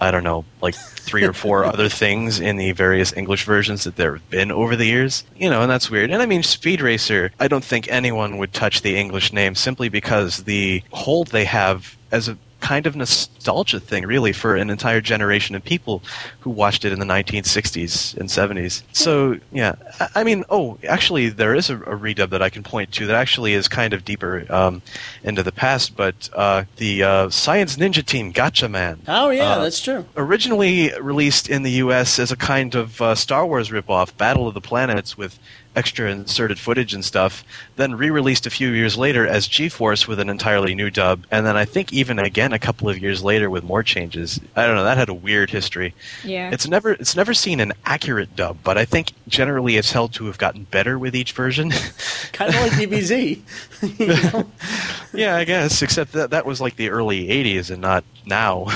[0.00, 3.96] I don't know, like three or four other things in the various English versions that
[3.96, 5.22] there have been over the years.
[5.36, 6.10] You know, and that's weird.
[6.10, 9.88] And I mean, Speed Racer, I don't think anyone would touch the English name simply
[9.88, 15.00] because the hold they have as a kind of nostalgia thing, really, for an entire
[15.00, 16.02] generation of people
[16.40, 18.82] who watched it in the 1960s and 70s.
[18.92, 22.62] So, yeah, I- I mean, oh, actually, there is a, a redub that I can
[22.62, 24.82] point to that actually is kind of deeper um,
[25.22, 29.80] into the past, but uh, the uh, Science Ninja Team Gatchaman Oh, yeah, Uh, that's
[29.80, 30.04] true.
[30.16, 32.18] originally released in the U.S.
[32.18, 35.38] as a kind of uh, Star Wars ripoff, Battle of the Planets, with
[35.76, 37.44] extra inserted footage and stuff.
[37.76, 41.56] Then re-released a few years later as G-Force with an entirely new dub, and then
[41.56, 44.40] I think even again a couple of years later with more changes.
[44.56, 44.84] I don't know.
[44.84, 45.94] That had a weird history.
[46.24, 46.50] Yeah.
[46.50, 50.26] It's never it's never seen an accurate dub, but I think generally it's held to
[50.26, 51.70] have gotten better with each version.
[52.32, 53.40] Kind of like DBZ.
[53.98, 54.50] You know?
[55.12, 55.82] yeah, I guess.
[55.82, 58.66] Except that that was like the early '80s and not now.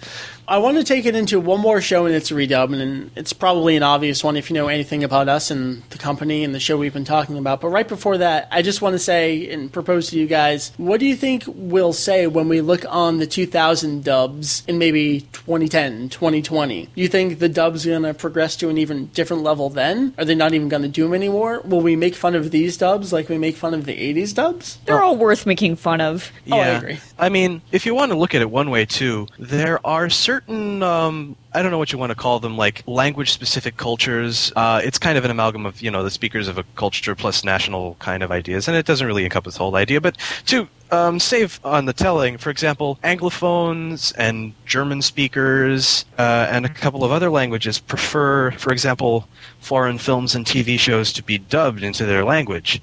[0.50, 3.32] I want to take it into one more show and it's a redub, and it's
[3.32, 6.58] probably an obvious one if you know anything about us and the company and the
[6.58, 7.60] show we've been talking about.
[7.60, 10.98] But right before that, I just want to say and propose to you guys what
[10.98, 16.08] do you think we'll say when we look on the 2000 dubs in maybe 2010,
[16.08, 16.86] 2020?
[16.86, 20.14] Do you think the dubs are going to progress to an even different level then?
[20.18, 21.60] Are they not even going to do them anymore?
[21.60, 24.80] Will we make fun of these dubs like we make fun of the 80s dubs?
[24.84, 26.32] They're all worth making fun of.
[26.50, 26.98] Oh, I agree.
[27.20, 30.39] I mean, if you want to look at it one way too, there are certain
[30.48, 34.52] um, I don't know what you want to call them, like language-specific cultures.
[34.56, 37.44] Uh, it's kind of an amalgam of you know the speakers of a culture plus
[37.44, 40.00] national kind of ideas, and it doesn't really encompass the whole idea.
[40.00, 40.16] But
[40.46, 46.68] to um, save on the telling, for example, Anglophones and German speakers uh, and a
[46.68, 49.28] couple of other languages prefer, for example,
[49.60, 52.80] foreign films and TV shows to be dubbed into their language,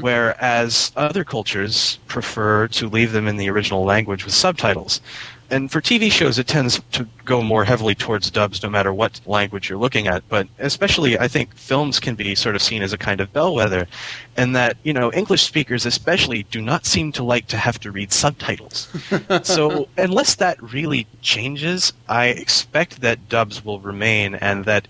[0.00, 5.00] whereas other cultures prefer to leave them in the original language with subtitles.
[5.50, 9.20] And for TV shows, it tends to go more heavily towards dubs no matter what
[9.26, 10.28] language you're looking at.
[10.28, 13.86] But especially, I think films can be sort of seen as a kind of bellwether,
[14.36, 17.92] and that, you know, English speakers especially do not seem to like to have to
[17.92, 18.88] read subtitles.
[19.42, 24.88] so, unless that really changes, I expect that dubs will remain and that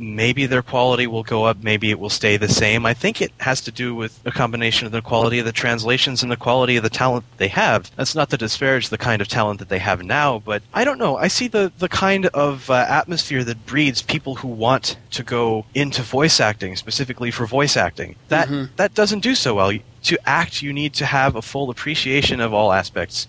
[0.00, 2.86] maybe their quality will go up, maybe it will stay the same.
[2.86, 6.22] I think it has to do with a combination of the quality of the translations
[6.22, 7.90] and the quality of the talent they have.
[7.96, 10.98] That's not to disparage the kind of talent that they have now, but I don't
[10.98, 11.16] know.
[11.16, 15.66] I see the, the kind of uh, atmosphere that breeds people who want to go
[15.74, 18.16] into voice acting, specifically for voice acting.
[18.28, 19.72] That that doesn't do so well.
[20.04, 23.26] to act, you need to have a full appreciation of all aspects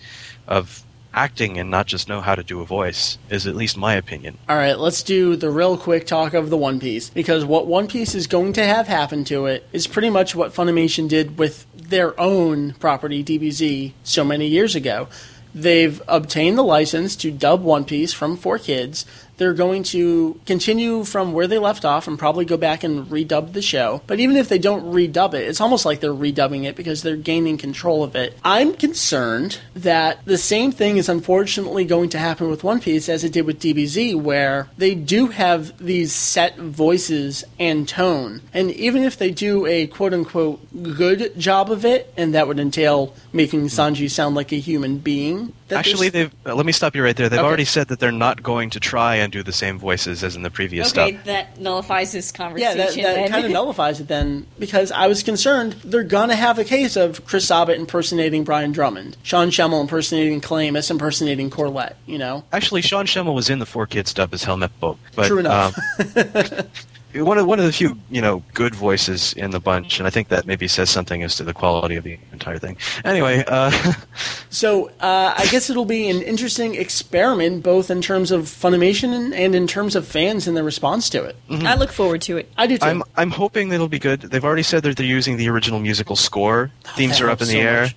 [0.47, 3.17] of acting and not just know how to do a voice.
[3.29, 4.37] Is at least my opinion.
[4.47, 7.87] All right, let's do the real quick talk of the One Piece because what One
[7.87, 11.65] Piece is going to have happen to it is pretty much what Funimation did with
[11.75, 15.07] their own property DBZ so many years ago.
[15.53, 19.05] They've obtained the license to dub One Piece from 4Kids.
[19.41, 23.53] They're going to continue from where they left off and probably go back and redub
[23.53, 24.03] the show.
[24.05, 27.15] But even if they don't redub it, it's almost like they're redubbing it because they're
[27.17, 28.37] gaining control of it.
[28.45, 33.23] I'm concerned that the same thing is unfortunately going to happen with One Piece as
[33.23, 38.41] it did with DBZ, where they do have these set voices and tone.
[38.53, 42.59] And even if they do a quote unquote good job of it, and that would
[42.59, 47.01] entail making Sanji sound like a human being, Actually, they've uh, let me stop you
[47.03, 47.29] right there.
[47.29, 47.47] They've Okay.
[47.47, 50.41] already said that they're not going to try and do the same voices as in
[50.43, 51.25] the previous Okay, stuff.
[51.25, 52.77] that nullifies this Yeah, conversation.
[53.03, 56.63] that, that kind of nullifies it then, because I was concerned they're gonna have a
[56.63, 61.93] case of Chris Sabat impersonating Brian Drummond, Sean Schemmel impersonating Kelamis impersonating Corlett.
[62.05, 64.97] You know, Actually, Sean Schemmel was in the 4Kids dub as Helmeppo.
[65.15, 65.77] But, True enough.
[65.99, 66.65] um,
[67.15, 70.09] one of one of the few you know good voices in the bunch, and I
[70.09, 72.77] think that maybe says something as to the quality of the entire thing.
[73.03, 73.71] Anyway, uh,
[74.49, 79.33] so uh, I guess it'll be an interesting experiment, both in terms of Funimation and,
[79.33, 81.35] and in terms of fans and their response to it.
[81.49, 82.51] I look forward to it.
[82.57, 82.85] I do too.
[82.85, 84.21] I'm I'm hoping that it'll be good.
[84.21, 86.71] They've already said that they're using the original musical score.
[86.95, 87.81] Themes are up in helps the so air.
[87.81, 87.95] much.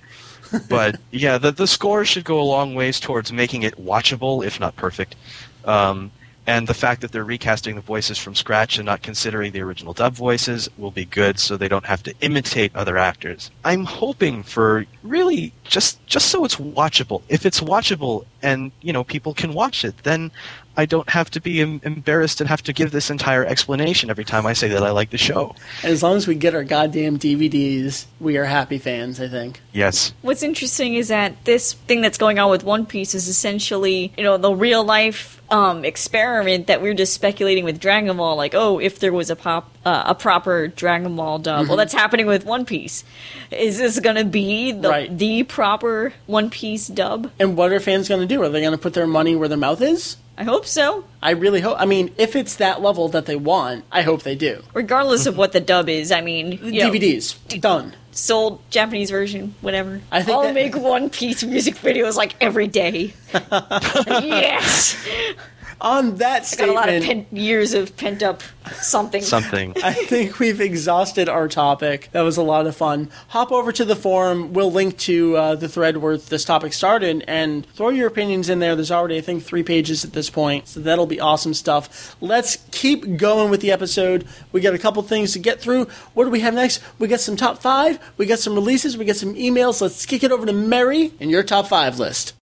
[0.69, 4.59] but yeah, the the score should go a long ways towards making it watchable, if
[4.59, 5.15] not perfect.
[5.63, 6.11] Um,
[6.47, 9.93] and the fact that they're recasting the voices from scratch and not considering the original
[9.93, 13.49] dub voices will be good, so they don't have to imitate other actors.
[13.63, 17.21] I'm hoping for really just just so it's watchable.
[17.29, 20.31] If it's watchable and you know people can watch it, then
[20.77, 24.25] I don't have to be em- embarrassed and have to give this entire explanation every
[24.25, 25.55] time I say that I like the show.
[25.83, 29.19] and as long as we get our goddamn DVDs, we are happy fans.
[29.19, 29.61] I think.
[29.73, 30.13] Yes.
[30.21, 34.23] What's interesting is that this thing that's going on with One Piece is essentially, you
[34.23, 38.35] know, the real life um, experiment that we are just speculating with Dragon Ball.
[38.35, 41.67] Like, oh, if there was a pop, uh, a proper Dragon Ball dub, Mm-hmm.
[41.69, 43.03] well, that's happening with One Piece.
[43.51, 45.17] Is this going to be the Right.
[45.17, 47.31] the proper One Piece dub?
[47.39, 48.41] And what are fans going to do?
[48.41, 50.17] Are they going to put their money where their mouth is?
[50.37, 51.05] I hope so.
[51.21, 51.77] I really hope.
[51.79, 54.63] I mean, if it's that level that they want, I hope they do.
[54.73, 57.93] Regardless of what the dub is, I mean, you know, DVDs done.
[58.11, 60.01] sold Japanese version, whatever.
[60.11, 63.13] I think I'll that- make One Piece music videos like every day.
[64.07, 64.97] yes,
[65.81, 68.41] On that I got a lot of pen- years of pent up
[68.81, 69.21] something.
[69.21, 69.73] Something.
[69.83, 72.09] I think we've exhausted our topic.
[72.11, 73.09] That was a lot of fun.
[73.29, 74.53] Hop over to the forum.
[74.53, 78.59] We'll link to uh, the thread where this topic started and throw your opinions in
[78.59, 78.75] there.
[78.75, 82.15] There's already, I think, three pages at this point, so that'll be awesome stuff.
[82.21, 84.25] Let's keep going with the episode.
[84.51, 85.85] We got a couple things to get through.
[86.13, 86.81] What do we have next?
[86.99, 87.99] We got some top five.
[88.17, 88.97] We got some releases.
[88.97, 89.81] We got some emails.
[89.81, 92.33] Let's kick it over to Meri and your top five list.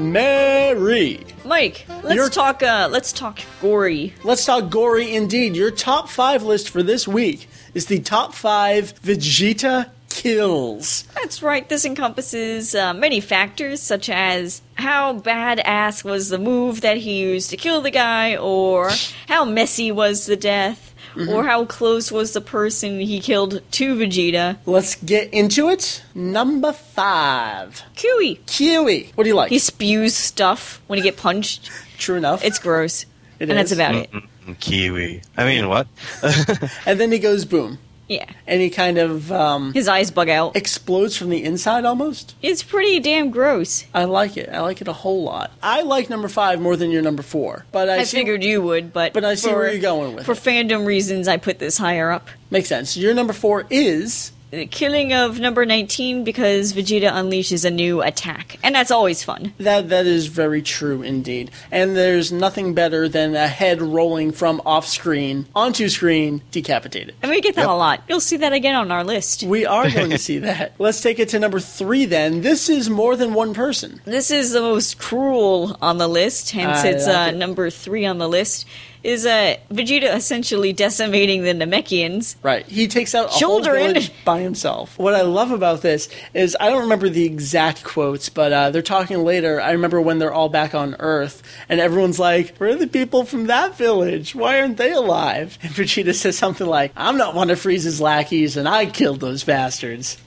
[0.00, 1.20] Meri.
[1.44, 2.62] Mike, let's You're- talk.
[2.62, 4.14] Uh, let's talk gory.
[4.24, 5.54] Let's talk gory indeed.
[5.54, 11.04] Your top five list for this week is the top five Vegeta kills.
[11.14, 11.68] That's right.
[11.68, 17.50] This encompasses uh, many factors, such as how badass was the move that he used
[17.50, 18.90] to kill the guy, or
[19.28, 20.89] how messy was the death,
[21.28, 24.58] or how close was the person he killed to Vegeta.
[24.66, 26.02] Let's get into it.
[26.14, 28.40] Number five, Kiwi.
[28.46, 29.12] Kiwi.
[29.14, 29.50] What do you like?
[29.50, 31.70] He spews stuff when he get punched.
[31.98, 32.44] True enough.
[32.44, 33.04] It's gross.
[33.38, 33.78] It and that's is.
[33.78, 34.10] about it.
[34.12, 35.22] Mm, Kiwi.
[35.36, 35.86] I mean, what?
[36.86, 37.78] and then he goes boom,
[38.10, 38.26] Yeah.
[38.46, 40.56] and he kind of um, His eyes bug out.
[40.56, 42.34] explodes from the inside almost.
[42.42, 43.84] It's pretty damn gross.
[43.94, 44.48] I like it.
[44.50, 45.52] I like it a whole lot.
[45.62, 48.60] I like number five more than your number four, but I, I see- figured you
[48.62, 50.26] would, but But I see for, where you're going with it.
[50.26, 50.38] For it.
[50.38, 52.28] fandom reasons, I put this higher up.
[52.50, 52.96] makes sense.
[52.96, 58.58] Your number four is The killing of number 19 because Vegeta unleashes a new attack.
[58.64, 59.52] And that's always fun.
[59.58, 61.52] That that is very true indeed.
[61.70, 67.14] And there's nothing better than a head rolling from off screen onto screen decapitated.
[67.22, 68.02] And we get that a lot.
[68.08, 69.44] You'll see that again on our list.
[69.44, 70.74] We are going to see that.
[70.80, 72.40] Let's take it to number three then.
[72.40, 74.00] This is more than one person.
[74.04, 77.38] This is the most cruel on the list, hence I it's like uh, it.
[77.38, 78.66] number three on the list.
[79.02, 82.36] Is uh, Vegeta essentially decimating the Namekians?
[82.42, 82.66] Right.
[82.66, 84.98] He takes out a Shoulder whole village by himself.
[84.98, 88.82] What I love about this is I don't remember the exact quotes, but uh, they're
[88.82, 89.60] talking later.
[89.60, 93.24] I remember when they're all back on Earth, and everyone's like, "Where are the people
[93.24, 94.34] from that village?
[94.34, 98.56] Why aren't they alive?" And Vegeta says something like, "I'm not one of Frieza's lackeys,
[98.56, 100.18] and I killed those bastards."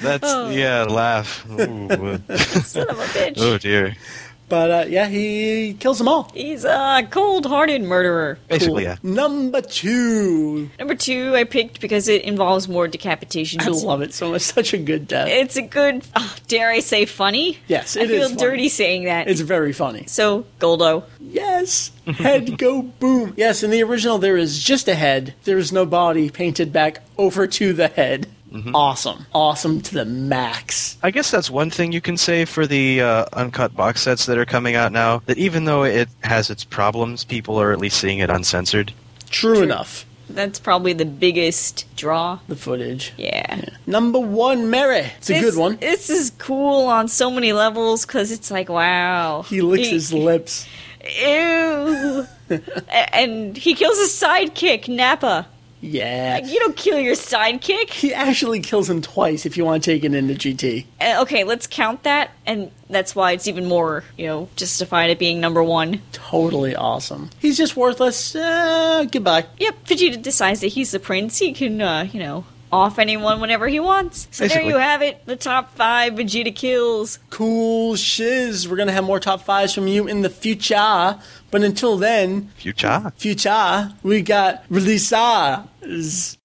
[0.00, 0.82] That's yeah.
[0.82, 1.46] Laugh.
[1.48, 1.88] Ooh.
[2.36, 3.34] Son of a bitch.
[3.38, 3.96] oh dear.
[4.52, 6.30] But uh, yeah, he kills them all.
[6.34, 8.38] He's a cold-hearted murderer.
[8.48, 8.96] Basically, yeah.
[9.02, 10.68] Number two.
[10.78, 13.62] Number two, I picked because it involves more decapitations.
[13.62, 14.42] I love it so much.
[14.52, 15.28] Such a good death.
[15.28, 17.60] It's a good, oh, dare I say, funny?
[17.66, 18.40] Yes, I it feel is funny.
[18.42, 19.26] dirty saying that.
[19.26, 20.04] It's very funny.
[20.06, 21.04] so, Guldo.
[21.18, 21.90] Yes.
[22.04, 23.32] Head go boom.
[23.38, 25.32] Yes, in the original, there is just a head.
[25.44, 28.28] There is no body painted back over to the head.
[28.74, 29.26] Awesome.
[29.34, 30.96] Awesome to the max.
[31.02, 34.36] I guess that's one thing you can say for the uh, uncut box sets that
[34.38, 35.20] are coming out now.
[35.26, 38.92] That even though it has its problems, people are at least seeing it uncensored.
[39.30, 40.04] True, enough.
[40.28, 42.38] That's probably the biggest draw.
[42.48, 43.12] The footage.
[43.18, 43.64] Yeah.
[43.86, 45.10] Number one, Meri.
[45.18, 45.76] It's a This- good one.
[45.76, 49.42] This is cool on so many levels because it's like, wow.
[49.42, 50.66] He licks his lips.
[51.20, 52.26] Ew.
[53.14, 55.46] And he kills his sidekick, Nappa.
[55.82, 56.38] Yeah.
[56.38, 57.90] You don't kill your sidekick.
[57.90, 60.86] He actually kills him twice if you want to take it into GT.
[61.00, 65.18] Uh, okay, let's count that, and that's why it's even more, you know, justified it
[65.18, 66.00] being number one.
[66.12, 67.30] Totally awesome.
[67.40, 68.34] He's just worthless.
[68.34, 69.46] Uh, goodbye.
[69.58, 71.38] Yep, Vegeta decides that he's the prince.
[71.38, 74.28] He can, uh, you know, off anyone whenever he wants.
[74.30, 74.62] So Basically.
[74.62, 75.26] there you have it.
[75.26, 77.18] The top five Vegeta kills.
[77.28, 78.66] Cool shiz.
[78.68, 81.18] We're going to have more top fives from you in the future.
[81.52, 83.12] But until then, Future.
[83.16, 86.38] future, we got releases.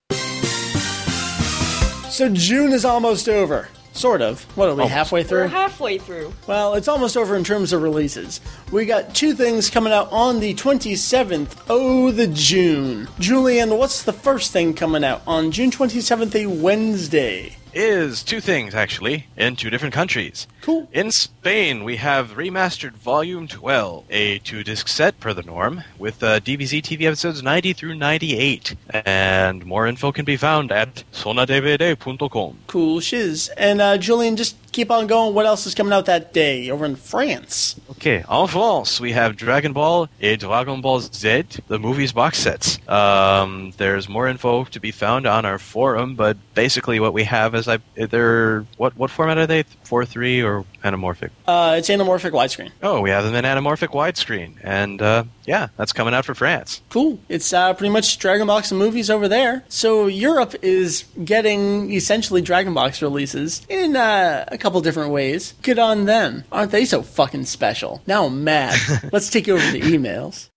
[2.09, 3.69] So June is almost over.
[3.93, 4.43] Sort of.
[4.55, 4.93] What are we, Almost.
[4.93, 5.41] halfway through?
[5.43, 6.31] We're halfway through.
[6.45, 8.41] Well, it's almost over in terms of releases.
[8.71, 11.55] We got two things coming out on the 27th.
[11.67, 13.07] Oh, the June.
[13.17, 17.55] Julian, what's the first thing coming out on June 27th, a Wednesday?
[17.79, 20.47] Is two things actually in two different countries.
[20.63, 20.89] Cool.
[20.91, 26.23] In Spain, we have remastered Volume 12, a two disc set per the norm, with
[26.23, 28.75] uh, DBZ TV episodes 90 through 98.
[28.89, 32.57] And more info can be found at sonadvd.com.
[32.65, 33.49] Cool shiz.
[33.49, 35.33] And uh, Julian, just keep on going.
[35.33, 37.75] What else is coming out that day over in France?
[37.89, 42.77] Okay, en France, we have Dragon Ball et Dragon Ball Z, the movies box sets.
[42.87, 47.55] Um, there's more info to be found on our forum, but basically what we have
[47.55, 49.63] is I they're what what format are they?
[49.81, 51.31] Four three or anamorphic?
[51.47, 52.71] Uh, it's anamorphic widescreen.
[52.83, 56.81] Oh, we have them in anamorphic widescreen, and uh, yeah, that's coming out for France.
[56.89, 57.17] Cool.
[57.29, 59.63] It's uh, pretty much Dragon Box and movies over there.
[59.69, 65.53] So Europe is getting essentially Dragon Box releases in uh, a couple different ways.
[65.61, 66.43] Good on them.
[66.51, 68.01] Aren't they so fucking special?
[68.05, 68.77] Now I'm mad.
[69.11, 70.49] Let's take you over the emails.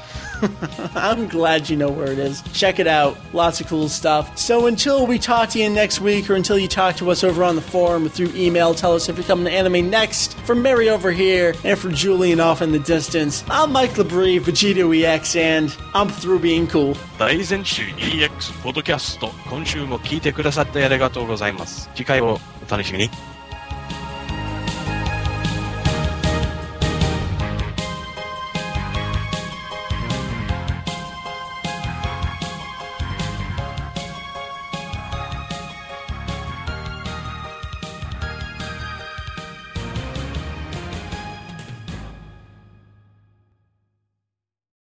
[0.94, 2.42] I'm glad you know where it is.
[2.52, 3.16] Check it out.
[3.32, 4.36] Lots of cool stuff.
[4.38, 7.42] So until we talk to you next week, or until you talk to us over
[7.44, 10.38] on the forum through email, tell us if you're coming to anime next.
[10.40, 14.92] For Meri over here, and for Julian off in the distance, I'm Mike Labrie, Vegetto
[14.92, 16.96] EX, and I'm through being cool.
[17.18, 21.90] 大前週 EX ポッドキャスト今週も聞いてくださってありがとうございます。
[21.94, 23.37] 次回をお楽しみに。